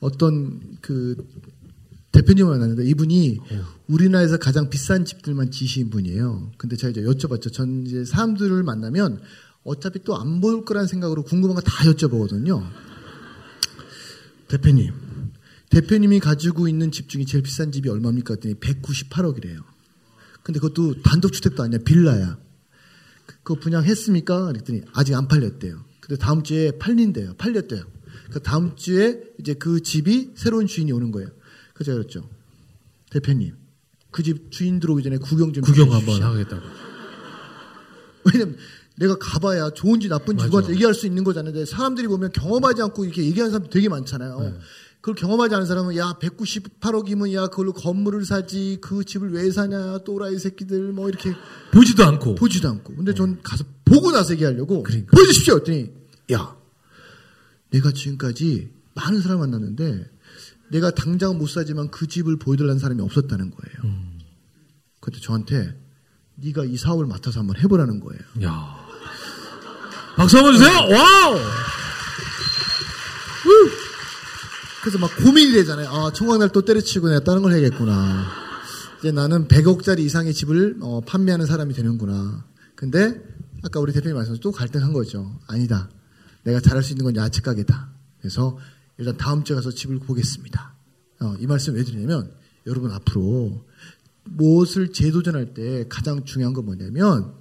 어떤 0.00 0.60
그 0.80 1.16
대표님을 2.12 2.50
만났는데 2.50 2.84
이분이 2.86 3.38
우리나라에서 3.86 4.38
가장 4.38 4.70
비싼 4.70 5.04
집들만 5.04 5.50
지신 5.50 5.90
분이에요. 5.90 6.52
근데 6.56 6.76
제가 6.76 6.90
이제 6.90 7.02
여쭤봤죠. 7.02 7.52
전 7.52 7.86
이제 7.86 8.04
사람들을 8.04 8.62
만나면 8.62 9.20
어차피 9.62 10.02
또 10.04 10.14
안 10.16 10.40
볼 10.40 10.64
거라는 10.64 10.88
생각으로 10.88 11.22
궁금한 11.22 11.54
거 11.54 11.60
다 11.60 11.84
여쭤보거든요. 11.84 12.64
대표님, 14.48 14.92
대표님이 15.68 16.18
가지고 16.18 16.66
있는 16.66 16.90
집 16.90 17.08
중에 17.08 17.24
제일 17.24 17.44
비싼 17.44 17.70
집이 17.70 17.88
얼마입니까? 17.88 18.34
했더니 18.34 18.54
198억이래요. 18.54 19.62
근데 20.42 20.58
그것도 20.58 21.02
단독주택도 21.02 21.62
아니야. 21.62 21.78
빌라야. 21.84 22.38
그거 23.26 23.54
분양했습니까? 23.60 24.46
그랬더니 24.46 24.80
아직 24.94 25.14
안 25.14 25.28
팔렸대요. 25.28 25.84
근데 26.10 26.24
다음 26.24 26.42
주에 26.42 26.72
팔린대요. 26.72 27.34
팔렸대요. 27.38 27.84
그 28.32 28.40
다음 28.42 28.74
주에 28.74 29.22
이제 29.38 29.54
그 29.54 29.80
집이 29.80 30.32
새로운 30.34 30.66
주인이 30.66 30.90
오는 30.90 31.12
거예요. 31.12 31.28
그래서 31.72 31.92
제가 31.92 31.98
그랬죠. 31.98 32.28
대표님, 33.10 33.54
그 34.10 34.24
집 34.24 34.50
주인 34.50 34.80
들어오기 34.80 35.04
전에 35.04 35.18
구경 35.18 35.52
좀 35.52 35.62
구경 35.62 35.92
한번. 35.92 36.20
하겠다고. 36.20 36.62
왜냐면 38.26 38.56
내가 38.96 39.16
가봐야 39.20 39.70
좋은지 39.70 40.08
나쁜지. 40.08 40.46
누구한테 40.46 40.72
얘기할 40.72 40.94
수 40.94 41.06
있는 41.06 41.22
거잖아요. 41.22 41.52
근데 41.52 41.64
사람들이 41.64 42.08
보면 42.08 42.32
경험하지 42.32 42.82
않고 42.82 43.04
이렇게 43.04 43.22
얘기하는 43.24 43.52
사람 43.52 43.70
되게 43.70 43.88
많잖아요. 43.88 44.40
네. 44.40 44.54
그걸 45.00 45.14
경험하지 45.14 45.54
않은 45.54 45.66
사람은 45.66 45.96
야 45.96 46.18
198억이면 46.20 47.32
야 47.34 47.46
그걸로 47.46 47.72
건물을 47.72 48.24
사지 48.26 48.78
그 48.80 49.04
집을 49.04 49.32
왜 49.32 49.48
사냐 49.52 49.98
또라이 49.98 50.38
새끼들 50.40 50.90
뭐 50.92 51.08
이렇게 51.08 51.34
보지도 51.72 52.04
않고. 52.04 52.34
보지도 52.34 52.68
않고. 52.68 52.96
근데 52.96 53.14
전 53.14 53.40
가서 53.42 53.62
보고 53.84 54.10
나서 54.10 54.32
얘기하려고 54.34 54.82
그러니까. 54.82 55.16
보여주십시오. 55.16 55.54
했더니 55.58 55.99
야 56.32 56.56
내가 57.70 57.92
지금까지 57.92 58.72
많은 58.94 59.20
사람 59.20 59.40
만났는데 59.40 60.10
내가 60.70 60.90
당장 60.90 61.38
못 61.38 61.48
사지만 61.48 61.90
그 61.90 62.06
집을 62.06 62.36
보여달라는 62.36 62.78
사람이 62.78 63.02
없었다는 63.02 63.50
거예요. 63.50 63.76
음. 63.84 64.20
그때 65.00 65.18
저한테 65.20 65.76
네가 66.36 66.64
이 66.64 66.76
사업을 66.76 67.06
맡아서 67.06 67.40
한번 67.40 67.56
해보라는 67.56 68.00
거예요. 68.00 68.20
야. 68.44 68.76
박수 70.16 70.36
한번 70.36 70.54
주세요. 70.54 70.70
와우. 70.70 71.38
그래서 74.82 74.98
막 74.98 75.14
고민이 75.16 75.52
되잖아요. 75.52 75.88
아, 75.88 76.12
청광날 76.12 76.50
또 76.50 76.62
때려치고 76.62 77.08
내가 77.08 77.20
다른 77.20 77.42
걸 77.42 77.52
해야겠구나. 77.52 78.26
이제 78.98 79.12
나는 79.12 79.46
100억짜리 79.48 80.00
이상의 80.00 80.32
집을 80.32 80.78
어, 80.80 81.00
판매하는 81.02 81.46
사람이 81.46 81.74
되는구나. 81.74 82.44
근데 82.74 83.20
아까 83.62 83.80
우리 83.80 83.92
대표님 83.92 84.16
말씀하신 84.16 84.40
또 84.42 84.52
갈등한 84.52 84.92
거죠. 84.92 85.38
아니다. 85.46 85.90
내가 86.44 86.60
잘할 86.60 86.82
수 86.82 86.92
있는 86.92 87.04
건 87.04 87.16
야채 87.16 87.40
가게다. 87.40 87.90
그래서 88.20 88.58
일단 88.98 89.16
다음 89.16 89.44
주에 89.44 89.56
가서 89.56 89.70
집을 89.70 89.98
보겠습니다. 90.00 90.74
어, 91.20 91.34
이 91.38 91.46
말씀 91.46 91.74
왜 91.74 91.84
드리냐면 91.84 92.32
여러분 92.66 92.90
앞으로 92.92 93.64
무엇을 94.24 94.92
재도전할 94.92 95.54
때 95.54 95.86
가장 95.88 96.24
중요한 96.24 96.52
건 96.54 96.66
뭐냐면 96.66 97.32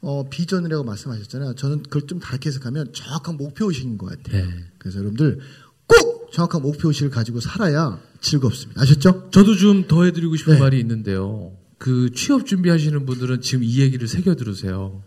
어, 0.00 0.28
비전이라고 0.28 0.84
말씀하셨잖아요. 0.84 1.54
저는 1.54 1.82
그걸 1.84 2.06
좀 2.06 2.18
다르게 2.20 2.48
해석하면 2.50 2.92
정확한 2.92 3.36
목표 3.36 3.66
의식인 3.68 3.96
것 3.96 4.06
같아요. 4.10 4.44
네. 4.46 4.64
그래서 4.78 4.98
여러분들 4.98 5.40
꼭 5.86 6.30
정확한 6.32 6.60
목표 6.62 6.88
의식을 6.88 7.10
가지고 7.10 7.40
살아야 7.40 7.98
즐겁습니다. 8.20 8.82
아셨죠? 8.82 9.30
저도 9.30 9.54
좀 9.56 9.86
더 9.88 10.04
해드리고 10.04 10.36
싶은 10.36 10.54
네. 10.54 10.60
말이 10.60 10.78
있는데요. 10.80 11.56
그 11.78 12.10
취업 12.14 12.46
준비하시는 12.46 13.06
분들은 13.06 13.40
지금 13.40 13.64
이 13.64 13.80
얘기를 13.80 14.06
새겨 14.08 14.34
들으세요. 14.34 15.02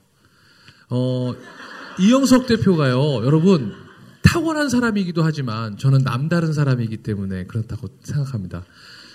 어, 0.89 1.33
이영석 1.99 2.47
대표가요, 2.47 3.25
여러분, 3.25 3.73
탁월한 4.21 4.69
사람이기도 4.69 5.23
하지만 5.23 5.77
저는 5.77 5.99
남다른 6.03 6.53
사람이기 6.53 6.97
때문에 6.97 7.45
그렇다고 7.45 7.87
생각합니다. 8.03 8.65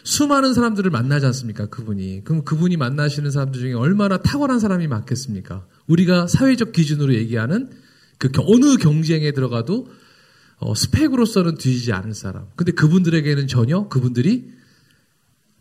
수많은 0.04 0.52
사람들을 0.52 0.90
만나지 0.90 1.26
않습니까? 1.26 1.66
그분이. 1.66 2.24
그럼 2.24 2.44
그분이 2.44 2.76
만나시는 2.76 3.30
사람들 3.30 3.60
중에 3.60 3.72
얼마나 3.74 4.16
탁월한 4.18 4.58
사람이 4.58 4.88
많겠습니까? 4.88 5.64
우리가 5.86 6.26
사회적 6.26 6.72
기준으로 6.72 7.14
얘기하는 7.14 7.70
그 8.18 8.30
겨- 8.30 8.42
어느 8.46 8.76
경쟁에 8.78 9.30
들어가도 9.32 9.88
어, 10.58 10.74
스펙으로서는 10.74 11.56
뒤지지 11.56 11.92
않을 11.92 12.14
사람. 12.14 12.46
근데 12.56 12.72
그분들에게는 12.72 13.46
전혀 13.48 13.88
그분들이 13.88 14.50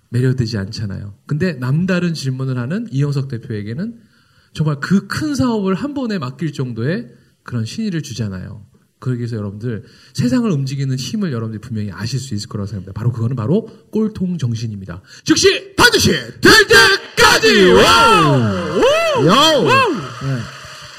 매료되지 0.09 0.57
않잖아요. 0.57 1.13
근데 1.27 1.53
남다른 1.53 2.13
질문을 2.13 2.57
하는 2.57 2.87
이영석 2.91 3.27
대표에게는 3.27 3.99
정말 4.53 4.79
그 4.79 5.07
큰 5.07 5.35
사업을 5.35 5.73
한 5.75 5.93
번에 5.93 6.17
맡길 6.17 6.53
정도의 6.53 7.07
그런 7.43 7.65
신의를 7.65 8.01
주잖아요. 8.01 8.65
그러기 8.99 9.19
위해서 9.19 9.35
여러분들 9.35 9.83
세상을 10.13 10.49
움직이는 10.51 10.95
힘을 10.95 11.31
여러분들이 11.31 11.59
분명히 11.59 11.91
아실 11.91 12.19
수 12.19 12.35
있을 12.35 12.47
거라고 12.49 12.67
생각합니다. 12.67 12.93
바로 12.93 13.11
그거는 13.11 13.35
바로 13.35 13.65
꼴통 13.91 14.37
정신입니다. 14.37 15.01
즉시 15.23 15.73
반드시 15.75 16.11
될 16.11 16.67
때까지 16.67 17.63
와우! 17.71 19.25
야우! 19.25 19.67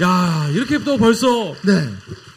야 0.02 0.48
이렇게 0.52 0.82
또 0.82 0.96
벌써 0.96 1.54
네. 1.64 1.88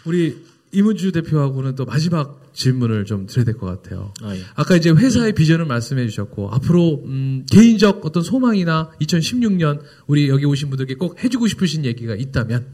우리 0.04 0.46
이문주 0.72 1.12
대표하고는 1.14 1.76
또 1.76 1.86
마지막 1.86 2.45
질문을 2.56 3.06
좀 3.06 3.28
드려야 3.28 3.46
될 3.46 3.58
것 3.58 3.68
같아요. 3.68 4.14
아, 4.24 4.36
예. 4.36 4.42
아까 4.56 4.76
이제 4.76 4.90
회사의 4.90 5.34
비전을 5.36 5.66
말씀해 5.66 6.08
주셨고 6.08 6.50
앞으로 6.52 7.04
음, 7.06 7.46
개인적 7.52 8.06
어떤 8.06 8.24
소망이나 8.24 8.92
2016년 9.02 9.82
우리 10.08 10.30
여기 10.30 10.46
오신 10.46 10.70
분들께 10.70 10.96
꼭 10.96 11.22
해주고 11.24 11.48
싶으신 11.48 11.86
얘기가 11.86 12.16
있다면 12.16 12.66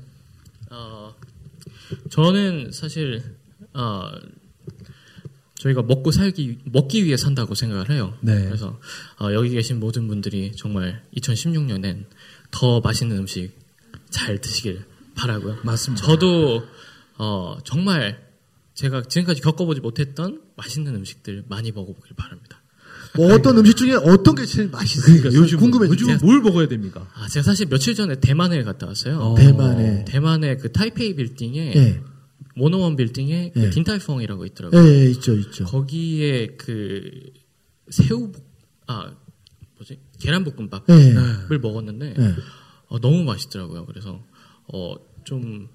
어, 0.70 1.14
저는 2.12 2.72
사실 2.72 3.22
어, 3.74 4.04
저희가 5.56 5.82
먹고 5.84 6.12
살기 6.12 6.60
먹기 6.66 7.04
위해 7.06 7.18
산다고 7.18 7.54
생각을 7.56 7.90
해요. 7.92 8.16
네. 8.22 8.46
그래서 8.46 8.80
어, 9.20 9.34
여기 9.34 9.50
계신 9.50 9.80
모든 9.80 10.08
분들이 10.08 10.52
정말 10.56 11.04
2016년엔 11.18 12.06
더 12.52 12.80
맛있는 12.82 13.18
음식 13.18 13.52
잘 14.10 14.40
드시길 14.40 14.84
바라고요. 15.16 15.58
맞습니다. 15.64 16.06
저도 16.06 16.64
어, 17.18 17.58
정말 17.64 18.31
제가 18.74 19.04
지금까지 19.04 19.42
겪어보지 19.42 19.82
못했던 19.82 20.42
맛있는 20.56 20.96
음식들 20.96 21.44
많이 21.50 21.72
먹어보길 21.72 22.16
바랍니다. 22.16 22.62
뭐 23.16 23.34
어떤 23.34 23.58
음식 23.58 23.76
중에 23.76 23.94
어떤 23.96 24.36
게 24.36 24.46
제일 24.46 24.70
맛있어요? 24.70 25.18
그러니까 25.18 25.34
요즘 25.42 25.60
궁금해요. 25.60 25.92
요즘 25.92 26.18
뭘 26.22 26.40
먹어야 26.42 26.68
됩니까? 26.68 27.10
아, 27.14 27.28
제가 27.28 27.44
사실 27.44 27.68
며칠 27.68 27.94
전에 27.96 28.20
대만에 28.20 28.64
갔다 28.64 28.88
왔어요. 28.88 29.18
어. 29.20 29.36
대만에. 29.36 30.06
대만의 30.06 30.58
그 30.60 30.72
타이페이 30.72 31.16
빌딩에 31.16 31.74
예. 31.76 32.02
모노원 32.56 32.96
빌딩에 32.96 33.52
그 33.54 33.64
예. 33.66 33.70
딘타이펑이라고 33.70 34.44
예, 34.44 34.48
있더라고요. 34.48 34.82
예, 34.88 35.10
있죠, 35.12 35.34
있죠. 35.36 35.66
거기에 35.66 36.56
그 36.58 37.02
새우 37.90 38.32
볶- 38.32 38.42
아 38.88 39.14
뭐지 39.78 40.00
계란 40.20 40.44
볶음밥을 40.46 40.86
예. 41.52 41.58
먹었는데 41.58 42.14
예. 42.18 42.36
어, 42.88 43.00
너무 43.00 43.24
맛있더라고요. 43.24 43.86
그래서 43.86 44.24
어 44.72 44.96
좀 45.24 45.68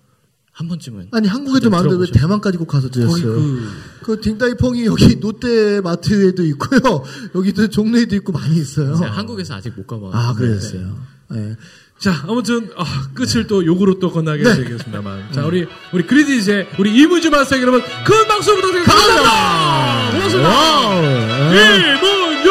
한 0.57 0.69
번쯤은 0.69 1.09
아니 1.13 1.29
한국에도 1.29 1.69
많은데 1.69 1.97
왜 1.99 2.07
대만까지 2.11 2.57
꼭 2.57 2.65
가서 2.65 2.89
드셨어요? 2.89 3.25
그... 3.25 3.69
그 4.03 4.21
딩다이펑이 4.23 4.87
여기 4.87 5.21
롯데마트에도 5.21 6.43
있고요, 6.45 7.05
여기도 7.37 7.69
종로에도 7.69 8.17
있고 8.17 8.33
많이 8.33 8.57
있어요. 8.57 8.95
한국에서 8.95 9.55
아직 9.55 9.75
못 9.77 9.87
가봐. 9.87 10.13
아 10.15 10.33
네, 10.33 10.39
그랬어요. 10.39 10.97
네. 11.29 11.41
네. 11.41 11.57
자 11.99 12.25
아무튼 12.27 12.71
어, 12.75 12.85
끝을 13.13 13.47
또 13.47 13.67
욕으로 13.67 13.99
또 13.99 14.11
건너게 14.11 14.45
네. 14.45 14.55
되겠습니다만, 14.57 15.33
자 15.33 15.43
네. 15.43 15.47
우리 15.47 15.67
우리 15.93 16.07
그리디 16.07 16.39
이제 16.39 16.67
우리 16.79 16.97
이무주 17.03 17.29
마스터 17.29 17.61
여러분 17.61 17.83
큰 17.83 18.27
박수 18.27 18.55
부탁드리겠습니다. 18.55 20.11
고맙습니다. 20.13 20.95
이문주, 21.53 22.49